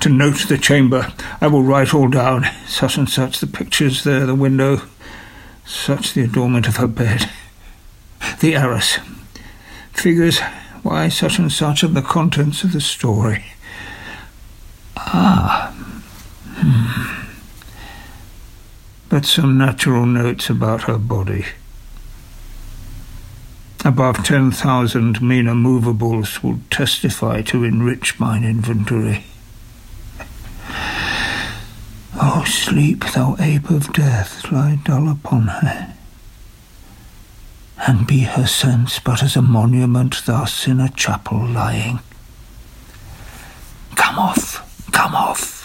to 0.00 0.08
note 0.08 0.48
the 0.48 0.56
chamber, 0.56 1.12
I 1.42 1.48
will 1.48 1.62
write 1.62 1.92
all 1.92 2.08
down, 2.08 2.46
such 2.66 2.96
and 2.96 3.10
such 3.10 3.40
the 3.40 3.46
pictures 3.46 4.04
there, 4.04 4.24
the 4.24 4.34
window, 4.34 4.80
such 5.68 6.14
the 6.14 6.22
adornment 6.22 6.66
of 6.66 6.76
her 6.76 6.86
bed. 6.86 7.30
The 8.40 8.56
arras. 8.56 8.98
Figures 9.92 10.40
why 10.82 11.08
such 11.08 11.38
and 11.38 11.52
such 11.52 11.84
are 11.84 11.88
the 11.88 12.02
contents 12.02 12.64
of 12.64 12.72
the 12.72 12.80
story. 12.80 13.44
Ah. 14.96 15.72
Hmm. 16.56 17.24
But 19.08 19.24
some 19.24 19.58
natural 19.58 20.06
notes 20.06 20.48
about 20.48 20.82
her 20.82 20.98
body. 20.98 21.44
Above 23.84 24.24
10,000 24.24 25.22
meaner 25.22 25.54
movables 25.54 26.42
will 26.42 26.60
testify 26.70 27.42
to 27.42 27.64
enrich 27.64 28.18
mine 28.18 28.44
inventory. 28.44 29.24
Oh, 32.20 32.42
sleep, 32.44 33.04
thou 33.14 33.36
ape 33.38 33.70
of 33.70 33.92
death, 33.92 34.50
lie 34.50 34.80
dull 34.84 35.08
upon 35.08 35.46
her, 35.46 35.94
and 37.86 38.08
be 38.08 38.20
her 38.20 38.46
sense 38.46 38.98
but 38.98 39.22
as 39.22 39.36
a 39.36 39.42
monument 39.42 40.22
thus 40.26 40.66
in 40.66 40.80
a 40.80 40.88
chapel 40.88 41.46
lying. 41.46 42.00
Come 43.94 44.18
off, 44.18 44.90
come 44.90 45.14
off. 45.14 45.64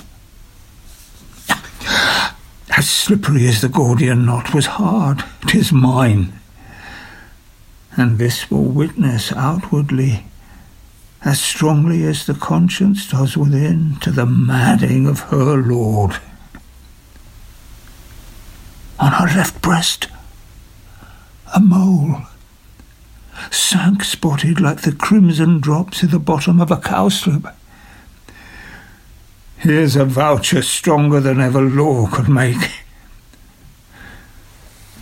As 2.78 2.88
slippery 2.88 3.48
as 3.48 3.62
the 3.62 3.70
Gordian 3.70 4.24
knot 4.24 4.54
was 4.54 4.68
hard, 4.68 5.24
tis 5.48 5.72
mine. 5.72 6.34
And 7.98 8.20
this 8.20 8.52
will 8.52 8.66
witness 8.66 9.32
outwardly, 9.32 10.26
as 11.26 11.42
strongly 11.42 12.04
as 12.04 12.28
the 12.28 12.36
conscience 12.36 13.10
does 13.10 13.36
within, 13.36 13.98
to 14.02 14.12
the 14.12 14.28
madding 14.28 15.08
of 15.08 15.22
her 15.32 15.56
lord 15.56 16.20
on 19.04 19.12
her 19.12 19.23
left 19.36 19.62
breast, 19.62 20.08
a 21.56 21.60
mole, 21.60 22.22
cinque-spotted 23.52 24.60
like 24.60 24.82
the 24.82 24.92
crimson 24.92 25.60
drops 25.60 26.04
at 26.04 26.12
the 26.12 26.20
bottom 26.20 26.62
of 26.62 26.72
a 26.72 26.78
cowslip. 26.78 27.54
Here's 29.58 29.96
a 29.96 30.06
voucher 30.06 30.62
stronger 30.62 31.20
than 31.20 31.40
ever 31.40 31.62
law 31.62 32.08
could 32.08 32.30
make. 32.30 32.72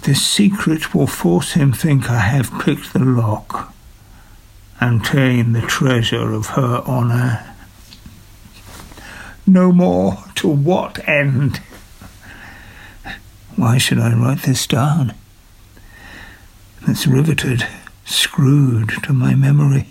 This 0.04 0.26
secret 0.26 0.94
will 0.94 1.08
force 1.08 1.54
him 1.54 1.74
think 1.74 2.10
I 2.10 2.20
have 2.20 2.60
picked 2.60 2.94
the 2.94 3.00
lock 3.00 3.74
and 4.80 5.04
ta'en 5.06 5.54
the 5.54 5.62
treasure 5.62 6.34
of 6.34 6.48
her 6.48 6.78
honour. 6.88 7.56
No 9.46 9.72
more, 9.72 10.24
to 10.36 10.48
what 10.48 11.08
end? 11.08 11.62
Why 13.56 13.78
should 13.78 14.00
I 14.00 14.14
write 14.14 14.44
this 14.44 14.66
down? 14.66 15.14
It's 16.88 17.06
riveted, 17.06 17.68
screwed 18.06 18.92
to 19.04 19.14
my 19.14 19.36
memory. 19.36 19.88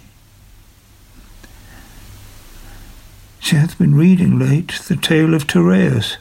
She 3.39 3.57
hath 3.57 3.79
been 3.79 3.95
reading 3.95 4.39
late 4.39 4.81
the 4.89 4.97
tale 4.97 5.35
of 5.35 5.47
Tereus. 5.47 6.17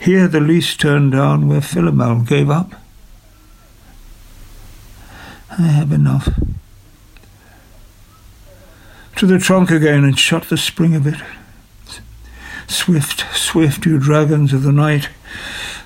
Here 0.00 0.26
the 0.26 0.40
lease 0.40 0.76
turned 0.76 1.12
down 1.12 1.48
where 1.48 1.60
Philomel 1.60 2.26
gave 2.26 2.50
up. 2.50 2.74
I 5.50 5.62
have 5.62 5.92
enough. 5.92 6.28
To 9.16 9.26
the 9.26 9.38
trunk 9.38 9.70
again 9.70 10.04
and 10.04 10.18
shut 10.18 10.44
the 10.44 10.56
spring 10.56 10.94
of 10.94 11.06
it. 11.06 11.20
Swift, 12.68 13.24
swift, 13.34 13.86
you 13.86 13.98
dragons 13.98 14.52
of 14.52 14.62
the 14.62 14.72
night, 14.72 15.08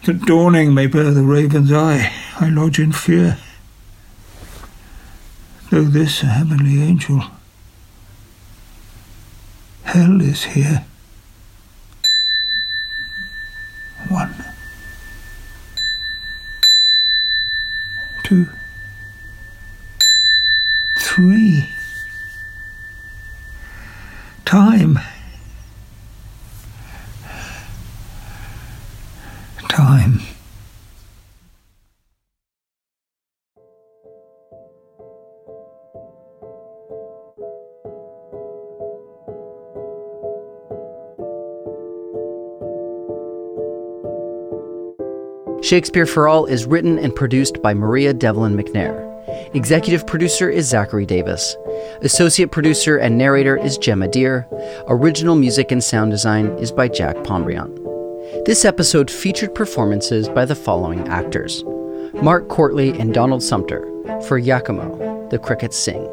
that 0.05 0.22
dawning 0.22 0.74
may 0.74 0.86
bear 0.86 1.12
the 1.12 1.22
raven's 1.22 1.72
eye. 1.72 2.12
I 2.40 2.48
lodge 2.48 2.78
in 2.80 2.92
fear. 2.92 3.38
Though 5.70 5.84
this 5.84 6.22
a 6.22 6.26
heavenly 6.26 6.82
angel, 6.82 7.22
hell 9.84 10.20
is 10.20 10.44
here. 10.44 10.84
One, 14.09 14.34
two, 18.24 18.48
three. 20.98 21.70
Time. 24.44 24.98
Shakespeare 45.63 46.07
for 46.07 46.27
All 46.27 46.47
is 46.47 46.67
written 46.67 46.99
and 46.99 47.15
produced 47.15 47.63
by 47.63 47.73
Maria 47.73 48.13
Devlin 48.13 48.57
McNair. 48.57 49.09
Executive 49.55 50.05
producer 50.09 50.51
is 50.51 50.69
Zachary 50.69 51.07
Davis. 51.07 51.57
Associate 52.01 52.51
producer 52.51 52.97
and 52.97 53.17
narrator 53.17 53.57
is 53.57 53.79
Gemma 53.79 54.09
Deer. 54.09 54.49
Original 54.89 55.37
music 55.37 55.71
and 55.71 55.83
sound 55.83 56.11
design 56.11 56.47
is 56.59 56.73
by 56.73 56.89
Jack 56.89 57.15
Pombriant. 57.19 57.77
This 58.45 58.65
episode 58.65 59.09
featured 59.09 59.55
performances 59.55 60.29
by 60.29 60.45
the 60.47 60.57
following 60.57 61.07
actors 61.07 61.63
Mark 62.15 62.49
Courtley 62.49 62.99
and 62.99 63.15
Donald 63.15 63.43
Sumpter 63.43 63.83
for 64.27 64.41
Iachimo, 64.41 65.31
The 65.31 65.39
Crickets 65.39 65.77
Sing, 65.77 66.11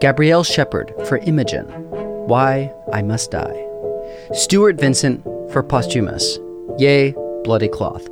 Gabrielle 0.00 0.42
Shepard 0.42 0.92
for 1.06 1.18
Imogen, 1.18 1.66
Why 2.26 2.74
I 2.92 3.02
Must 3.02 3.30
Die, 3.30 3.66
Stuart 4.32 4.80
Vincent 4.80 5.22
for 5.52 5.62
Posthumus, 5.62 6.38
Yea, 6.76 7.14
Bloody 7.44 7.68
Cloth. 7.68 8.08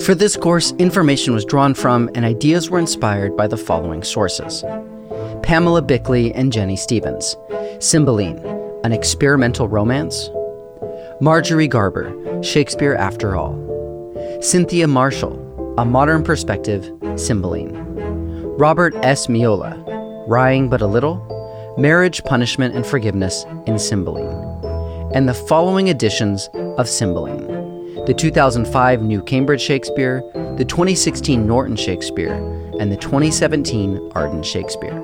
For 0.00 0.14
this 0.14 0.36
course, 0.36 0.72
information 0.78 1.34
was 1.34 1.44
drawn 1.44 1.74
from 1.74 2.08
and 2.14 2.24
ideas 2.24 2.70
were 2.70 2.78
inspired 2.78 3.36
by 3.36 3.46
the 3.46 3.56
following 3.56 4.02
sources. 4.02 4.64
Pamela 5.42 5.82
Bickley 5.82 6.32
and 6.34 6.52
Jenny 6.52 6.76
Stevens, 6.76 7.36
Cymbeline, 7.80 8.38
an 8.84 8.92
experimental 8.92 9.68
romance, 9.68 10.30
Marjorie 11.20 11.68
Garber, 11.68 12.42
Shakespeare 12.42 12.94
After 12.94 13.36
All, 13.36 13.54
Cynthia 14.40 14.86
Marshall, 14.86 15.74
A 15.78 15.84
Modern 15.84 16.22
Perspective, 16.22 16.88
Cymbeline, 17.16 17.74
Robert 18.56 18.94
S. 19.02 19.26
Miola, 19.26 19.82
Wrying 20.28 20.68
But 20.68 20.80
a 20.80 20.86
Little, 20.86 21.74
Marriage, 21.76 22.22
Punishment, 22.24 22.74
and 22.74 22.86
Forgiveness 22.86 23.44
in 23.66 23.78
Cymbeline, 23.78 24.62
and 25.14 25.28
the 25.28 25.34
following 25.34 25.88
editions 25.88 26.48
of 26.54 26.88
Cymbeline 26.88 27.51
the 28.06 28.14
2005 28.14 29.02
New 29.02 29.22
Cambridge 29.22 29.60
Shakespeare, 29.60 30.22
the 30.56 30.64
2016 30.64 31.46
Norton 31.46 31.76
Shakespeare, 31.76 32.32
and 32.80 32.90
the 32.90 32.96
2017 32.96 34.12
Arden 34.14 34.42
Shakespeare. 34.42 34.98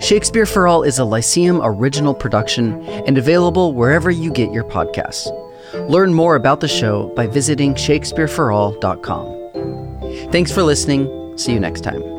Shakespeare 0.00 0.46
for 0.46 0.68
All 0.68 0.84
is 0.84 0.98
a 0.98 1.04
Lyceum 1.04 1.60
original 1.62 2.14
production 2.14 2.82
and 2.84 3.18
available 3.18 3.74
wherever 3.74 4.10
you 4.10 4.32
get 4.32 4.50
your 4.52 4.64
podcasts. 4.64 5.28
Learn 5.88 6.14
more 6.14 6.36
about 6.36 6.60
the 6.60 6.68
show 6.68 7.12
by 7.14 7.26
visiting 7.26 7.74
shakespeareforall.com. 7.74 10.30
Thanks 10.30 10.52
for 10.52 10.62
listening. 10.62 11.36
See 11.36 11.52
you 11.52 11.60
next 11.60 11.82
time. 11.82 12.17